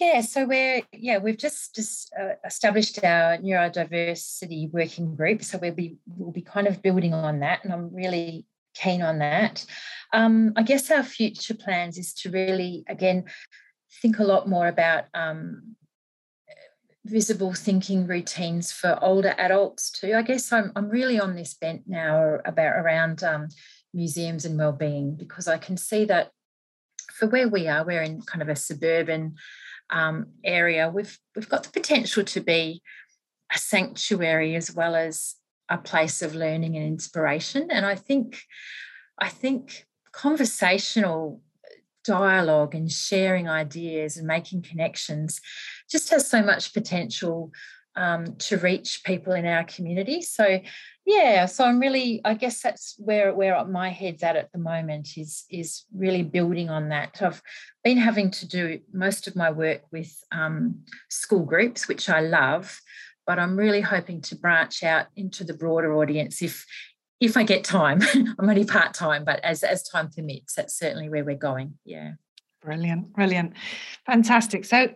yeah, 0.00 0.20
so 0.20 0.44
we're 0.44 0.82
yeah 0.92 1.18
we've 1.18 1.38
just 1.38 1.74
just 1.74 2.12
uh, 2.18 2.34
established 2.44 3.02
our 3.04 3.38
neurodiversity 3.38 4.70
working 4.70 5.16
group, 5.16 5.42
so 5.42 5.58
we'll 5.58 5.74
be 5.74 5.98
we'll 6.06 6.32
be 6.32 6.42
kind 6.42 6.66
of 6.66 6.82
building 6.82 7.14
on 7.14 7.40
that, 7.40 7.64
and 7.64 7.72
I'm 7.72 7.94
really 7.94 8.46
keen 8.74 9.02
on 9.02 9.18
that. 9.18 9.64
Um, 10.12 10.52
I 10.56 10.62
guess 10.62 10.90
our 10.90 11.02
future 11.02 11.54
plans 11.54 11.98
is 11.98 12.14
to 12.14 12.30
really, 12.30 12.84
again, 12.88 13.24
think 14.00 14.18
a 14.18 14.24
lot 14.24 14.48
more 14.48 14.68
about 14.68 15.04
um, 15.14 15.76
visible 17.04 17.52
thinking 17.52 18.06
routines 18.06 18.70
for 18.70 18.98
older 19.02 19.34
adults 19.38 19.90
too. 19.90 20.14
I 20.14 20.22
guess 20.22 20.52
I'm, 20.52 20.72
I'm 20.76 20.88
really 20.88 21.18
on 21.18 21.34
this 21.34 21.54
bent 21.54 21.82
now 21.86 22.38
about 22.44 22.76
around 22.76 23.24
um, 23.24 23.48
museums 23.92 24.44
and 24.44 24.58
well-being 24.58 25.16
because 25.16 25.48
I 25.48 25.58
can 25.58 25.76
see 25.76 26.04
that 26.06 26.30
for 27.12 27.26
where 27.28 27.48
we 27.48 27.66
are, 27.66 27.84
we're 27.84 28.02
in 28.02 28.22
kind 28.22 28.42
of 28.42 28.48
a 28.48 28.56
suburban 28.56 29.34
um, 29.90 30.26
area. 30.44 30.90
We've 30.90 31.18
we've 31.34 31.48
got 31.48 31.62
the 31.62 31.70
potential 31.70 32.24
to 32.24 32.40
be 32.40 32.82
a 33.52 33.58
sanctuary 33.58 34.54
as 34.56 34.74
well 34.74 34.94
as 34.94 35.36
a 35.68 35.78
place 35.78 36.22
of 36.22 36.34
learning 36.34 36.76
and 36.76 36.86
inspiration. 36.86 37.70
And 37.70 37.84
I 37.84 37.94
think, 37.94 38.40
I 39.18 39.28
think 39.28 39.86
conversational 40.12 41.42
dialogue 42.04 42.74
and 42.74 42.90
sharing 42.90 43.48
ideas 43.48 44.16
and 44.16 44.26
making 44.26 44.62
connections 44.62 45.40
just 45.90 46.10
has 46.10 46.26
so 46.26 46.42
much 46.42 46.72
potential 46.72 47.52
um, 47.98 48.36
to 48.36 48.56
reach 48.58 49.02
people 49.04 49.32
in 49.32 49.44
our 49.44 49.64
community. 49.64 50.22
So 50.22 50.60
yeah, 51.04 51.46
so 51.46 51.64
I'm 51.64 51.80
really, 51.80 52.20
I 52.24 52.34
guess 52.34 52.60
that's 52.60 52.94
where 52.98 53.34
where 53.34 53.64
my 53.64 53.88
head's 53.88 54.22
at 54.22 54.36
at 54.36 54.52
the 54.52 54.58
moment 54.58 55.16
is 55.16 55.44
is 55.50 55.84
really 55.94 56.22
building 56.22 56.70
on 56.70 56.90
that. 56.90 57.20
I've 57.20 57.42
been 57.82 57.98
having 57.98 58.30
to 58.32 58.46
do 58.46 58.80
most 58.92 59.26
of 59.26 59.34
my 59.34 59.50
work 59.50 59.82
with 59.90 60.14
um, 60.30 60.80
school 61.08 61.44
groups, 61.44 61.88
which 61.88 62.08
I 62.08 62.20
love, 62.20 62.80
but 63.26 63.38
I'm 63.38 63.56
really 63.56 63.80
hoping 63.80 64.20
to 64.22 64.36
branch 64.36 64.84
out 64.84 65.06
into 65.16 65.44
the 65.44 65.54
broader 65.54 65.94
audience 65.94 66.40
if 66.40 66.64
if 67.20 67.36
I 67.36 67.42
get 67.42 67.64
time. 67.64 68.00
I'm 68.38 68.48
only 68.48 68.64
part 68.64 68.94
time, 68.94 69.24
but 69.24 69.40
as 69.42 69.64
as 69.64 69.82
time 69.82 70.10
permits, 70.14 70.54
that's 70.54 70.78
certainly 70.78 71.08
where 71.08 71.24
we're 71.24 71.36
going. 71.36 71.78
Yeah. 71.84 72.12
Brilliant, 72.60 73.12
brilliant, 73.12 73.54
fantastic. 74.04 74.64
So, 74.64 74.88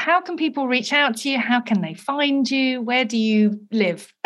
how 0.00 0.18
can 0.18 0.38
people 0.38 0.66
reach 0.66 0.94
out 0.94 1.18
to 1.18 1.28
you? 1.28 1.38
How 1.38 1.60
can 1.60 1.82
they 1.82 1.92
find 1.92 2.50
you? 2.50 2.80
Where 2.80 3.04
do 3.04 3.18
you 3.18 3.60
live? 3.70 4.12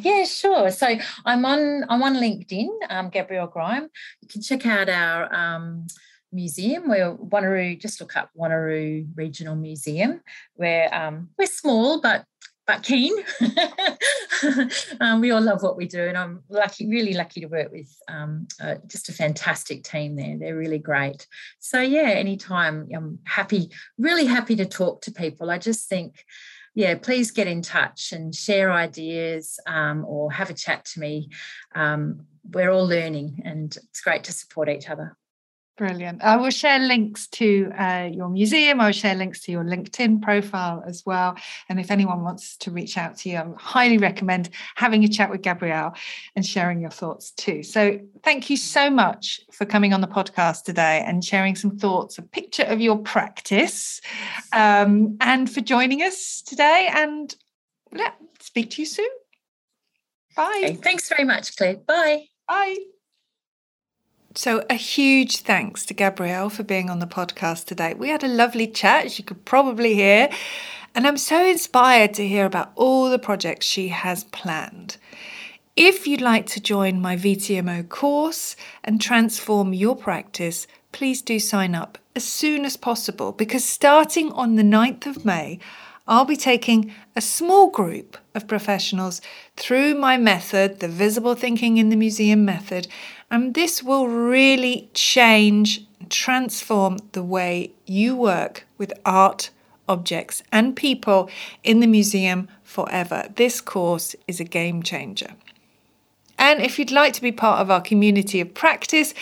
yeah, 0.00 0.24
sure. 0.24 0.70
So 0.70 0.96
I'm 1.26 1.44
on 1.44 1.84
I'm 1.90 2.02
on 2.02 2.14
LinkedIn, 2.14 2.68
um, 2.88 3.10
Gabrielle 3.10 3.46
Grime. 3.46 3.88
You 4.22 4.28
can 4.28 4.40
check 4.40 4.64
out 4.64 4.88
our 4.88 5.32
um, 5.34 5.86
museum. 6.32 6.88
We're 6.88 7.14
Wanneroo, 7.14 7.78
just 7.78 8.00
look 8.00 8.16
up 8.16 8.30
Wanneroo 8.34 9.06
Regional 9.14 9.54
Museum. 9.54 10.22
We're 10.56 10.88
um, 10.94 11.28
we're 11.38 11.46
small, 11.46 12.00
but 12.00 12.24
but 12.66 12.82
keen. 12.82 13.12
um, 15.00 15.20
we 15.20 15.30
all 15.30 15.40
love 15.40 15.62
what 15.62 15.76
we 15.76 15.86
do, 15.86 16.02
and 16.02 16.16
I'm 16.16 16.42
lucky, 16.48 16.88
really 16.88 17.12
lucky 17.12 17.40
to 17.40 17.46
work 17.46 17.70
with 17.70 17.94
um, 18.08 18.46
uh, 18.60 18.76
just 18.86 19.08
a 19.08 19.12
fantastic 19.12 19.84
team 19.84 20.16
there. 20.16 20.38
They're 20.38 20.56
really 20.56 20.78
great. 20.78 21.26
So 21.58 21.80
yeah, 21.80 22.10
anytime 22.10 22.88
I'm 22.94 23.18
happy, 23.24 23.70
really 23.98 24.26
happy 24.26 24.56
to 24.56 24.66
talk 24.66 25.02
to 25.02 25.12
people. 25.12 25.50
I 25.50 25.58
just 25.58 25.88
think, 25.88 26.24
yeah, 26.74 26.94
please 26.96 27.30
get 27.30 27.46
in 27.46 27.62
touch 27.62 28.12
and 28.12 28.34
share 28.34 28.72
ideas 28.72 29.60
um, 29.66 30.04
or 30.06 30.32
have 30.32 30.50
a 30.50 30.54
chat 30.54 30.84
to 30.86 31.00
me. 31.00 31.30
Um, 31.74 32.26
we're 32.50 32.70
all 32.70 32.86
learning, 32.86 33.42
and 33.44 33.76
it's 33.76 34.00
great 34.00 34.24
to 34.24 34.32
support 34.32 34.68
each 34.68 34.88
other. 34.88 35.16
Brilliant. 35.76 36.22
I 36.22 36.36
will 36.36 36.50
share 36.50 36.78
links 36.78 37.26
to 37.28 37.72
uh, 37.76 38.08
your 38.12 38.28
museum. 38.28 38.80
I 38.80 38.86
will 38.86 38.92
share 38.92 39.16
links 39.16 39.40
to 39.42 39.52
your 39.52 39.64
LinkedIn 39.64 40.22
profile 40.22 40.84
as 40.86 41.02
well. 41.04 41.34
And 41.68 41.80
if 41.80 41.90
anyone 41.90 42.22
wants 42.22 42.56
to 42.58 42.70
reach 42.70 42.96
out 42.96 43.16
to 43.18 43.28
you, 43.28 43.38
I 43.38 43.46
highly 43.58 43.98
recommend 43.98 44.50
having 44.76 45.02
a 45.02 45.08
chat 45.08 45.30
with 45.30 45.42
Gabrielle 45.42 45.94
and 46.36 46.46
sharing 46.46 46.80
your 46.80 46.90
thoughts 46.90 47.32
too. 47.32 47.64
So 47.64 47.98
thank 48.22 48.50
you 48.50 48.56
so 48.56 48.88
much 48.88 49.40
for 49.50 49.64
coming 49.64 49.92
on 49.92 50.00
the 50.00 50.06
podcast 50.06 50.62
today 50.62 51.02
and 51.04 51.24
sharing 51.24 51.56
some 51.56 51.76
thoughts, 51.76 52.18
a 52.18 52.22
picture 52.22 52.64
of 52.64 52.80
your 52.80 52.98
practice, 52.98 54.00
um, 54.52 55.16
and 55.20 55.50
for 55.50 55.60
joining 55.60 56.02
us 56.02 56.40
today. 56.46 56.88
And 56.92 57.34
yeah, 57.92 58.12
speak 58.38 58.70
to 58.70 58.82
you 58.82 58.86
soon. 58.86 59.10
Bye. 60.36 60.62
Okay, 60.64 60.74
thanks 60.76 61.08
very 61.08 61.24
much, 61.24 61.56
Claire. 61.56 61.78
Bye. 61.78 62.26
Bye. 62.46 62.76
So, 64.36 64.64
a 64.68 64.74
huge 64.74 65.42
thanks 65.42 65.86
to 65.86 65.94
Gabrielle 65.94 66.50
for 66.50 66.64
being 66.64 66.90
on 66.90 66.98
the 66.98 67.06
podcast 67.06 67.66
today. 67.66 67.94
We 67.94 68.08
had 68.08 68.24
a 68.24 68.28
lovely 68.28 68.66
chat, 68.66 69.04
as 69.04 69.16
you 69.16 69.24
could 69.24 69.44
probably 69.44 69.94
hear, 69.94 70.28
and 70.92 71.06
I'm 71.06 71.18
so 71.18 71.46
inspired 71.46 72.14
to 72.14 72.26
hear 72.26 72.44
about 72.44 72.72
all 72.74 73.08
the 73.08 73.18
projects 73.20 73.64
she 73.64 73.88
has 73.88 74.24
planned. 74.24 74.96
If 75.76 76.08
you'd 76.08 76.20
like 76.20 76.46
to 76.46 76.60
join 76.60 77.00
my 77.00 77.16
VTMO 77.16 77.88
course 77.88 78.56
and 78.82 79.00
transform 79.00 79.72
your 79.72 79.94
practice, 79.94 80.66
please 80.90 81.22
do 81.22 81.38
sign 81.38 81.76
up 81.76 81.96
as 82.16 82.24
soon 82.24 82.64
as 82.64 82.76
possible 82.76 83.30
because 83.30 83.64
starting 83.64 84.32
on 84.32 84.56
the 84.56 84.64
9th 84.64 85.06
of 85.06 85.24
May, 85.24 85.60
I'll 86.06 86.26
be 86.26 86.36
taking 86.36 86.92
a 87.16 87.22
small 87.22 87.70
group 87.70 88.18
of 88.34 88.46
professionals 88.46 89.22
through 89.56 89.94
my 89.94 90.18
method, 90.18 90.80
the 90.80 90.88
Visible 90.88 91.34
Thinking 91.34 91.78
in 91.78 91.88
the 91.88 91.96
Museum 91.96 92.44
method, 92.44 92.88
and 93.30 93.54
this 93.54 93.82
will 93.82 94.06
really 94.08 94.90
change, 94.92 95.86
and 95.98 96.10
transform 96.10 96.98
the 97.12 97.22
way 97.22 97.72
you 97.86 98.14
work 98.14 98.66
with 98.76 98.92
art, 99.06 99.48
objects, 99.88 100.42
and 100.52 100.76
people 100.76 101.30
in 101.62 101.80
the 101.80 101.86
museum 101.86 102.48
forever. 102.62 103.28
This 103.36 103.62
course 103.62 104.14
is 104.28 104.40
a 104.40 104.44
game 104.44 104.82
changer. 104.82 105.30
And 106.44 106.60
if 106.60 106.78
you'd 106.78 106.90
like 106.90 107.14
to 107.14 107.22
be 107.22 107.32
part 107.32 107.62
of 107.62 107.70
our 107.70 107.80
community 107.80 108.38
of 108.38 108.52
practice 108.52 109.14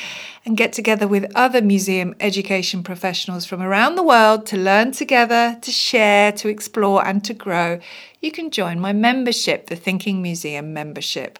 and 0.44 0.56
get 0.56 0.72
together 0.72 1.06
with 1.06 1.30
other 1.36 1.62
museum 1.62 2.16
education 2.18 2.82
professionals 2.82 3.46
from 3.46 3.62
around 3.62 3.94
the 3.94 4.02
world 4.02 4.44
to 4.46 4.56
learn 4.56 4.90
together, 4.90 5.56
to 5.62 5.70
share, 5.70 6.32
to 6.32 6.48
explore, 6.48 7.06
and 7.06 7.24
to 7.24 7.32
grow, 7.32 7.78
you 8.20 8.32
can 8.32 8.50
join 8.50 8.80
my 8.80 8.92
membership, 8.92 9.68
the 9.68 9.76
Thinking 9.76 10.20
Museum 10.20 10.74
membership. 10.74 11.38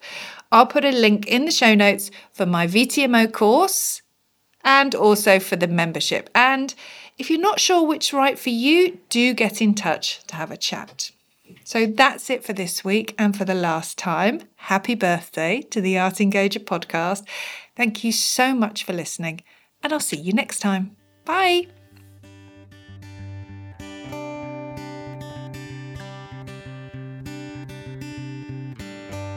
I'll 0.52 0.66
put 0.66 0.84
a 0.84 0.92
link 0.92 1.26
in 1.26 1.46
the 1.46 1.50
show 1.50 1.74
notes 1.74 2.12
for 2.32 2.46
my 2.46 2.68
VTMO 2.68 3.32
course 3.32 4.02
and 4.62 4.94
also 4.94 5.40
for 5.40 5.56
the 5.56 5.66
membership. 5.66 6.30
And 6.32 6.72
if 7.18 7.28
you're 7.28 7.40
not 7.40 7.58
sure 7.58 7.84
which 7.84 8.12
right 8.12 8.38
for 8.38 8.50
you, 8.50 9.00
do 9.08 9.34
get 9.34 9.60
in 9.60 9.74
touch 9.74 10.22
to 10.28 10.36
have 10.36 10.52
a 10.52 10.56
chat. 10.56 11.10
So 11.64 11.86
that's 11.86 12.30
it 12.30 12.44
for 12.44 12.52
this 12.52 12.84
week 12.84 13.14
and 13.18 13.36
for 13.36 13.44
the 13.44 13.54
last 13.54 13.98
time. 13.98 14.42
Happy 14.56 14.94
birthday 14.94 15.62
to 15.70 15.80
the 15.80 15.98
Art 15.98 16.14
Engager 16.14 16.64
podcast. 16.64 17.24
Thank 17.76 18.04
you 18.04 18.12
so 18.12 18.54
much 18.54 18.84
for 18.84 18.92
listening, 18.92 19.42
and 19.82 19.92
I'll 19.92 20.00
see 20.00 20.16
you 20.16 20.32
next 20.32 20.58
time. 20.58 20.96
Bye. 21.24 21.68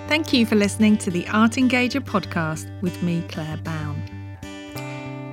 Thank 0.07 0.33
you 0.33 0.45
for 0.45 0.55
listening 0.55 0.97
to 0.97 1.11
the 1.11 1.27
Art 1.27 1.53
Engager 1.53 1.99
podcast 1.99 2.69
with 2.81 3.01
me, 3.03 3.23
Claire 3.27 3.57
Bown. 3.57 4.01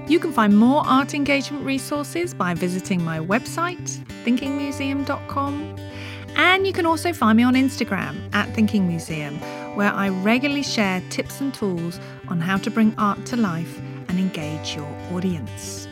You 0.09 0.18
can 0.18 0.32
find 0.32 0.59
more 0.59 0.82
art 0.86 1.14
engagement 1.14 1.64
resources 1.64 2.34
by 2.34 2.55
visiting 2.55 3.03
my 3.05 3.18
website, 3.18 4.05
thinkingmuseum.com 4.24 5.91
and 6.36 6.66
you 6.66 6.72
can 6.72 6.86
also 6.86 7.12
find 7.12 7.36
me 7.36 7.42
on 7.42 7.54
Instagram 7.54 8.20
at 8.32 8.52
Thinking 8.54 8.88
Museum, 8.88 9.38
where 9.76 9.92
I 9.92 10.08
regularly 10.08 10.62
share 10.62 11.02
tips 11.10 11.40
and 11.40 11.52
tools 11.52 11.98
on 12.28 12.40
how 12.40 12.56
to 12.58 12.70
bring 12.70 12.94
art 12.98 13.24
to 13.26 13.36
life 13.36 13.78
and 14.08 14.18
engage 14.18 14.76
your 14.76 14.88
audience. 15.12 15.88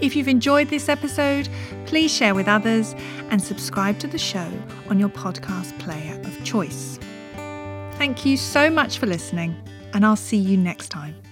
If 0.00 0.16
you've 0.16 0.28
enjoyed 0.28 0.68
this 0.68 0.88
episode, 0.88 1.48
please 1.86 2.12
share 2.12 2.34
with 2.34 2.48
others 2.48 2.94
and 3.30 3.42
subscribe 3.42 3.98
to 4.00 4.06
the 4.06 4.18
show 4.18 4.50
on 4.88 4.98
your 4.98 5.08
podcast 5.08 5.78
player 5.78 6.20
of 6.24 6.44
choice. 6.44 6.98
Thank 7.96 8.26
you 8.26 8.36
so 8.36 8.70
much 8.70 8.98
for 8.98 9.06
listening, 9.06 9.56
and 9.92 10.04
I'll 10.04 10.16
see 10.16 10.36
you 10.36 10.56
next 10.56 10.88
time. 10.88 11.23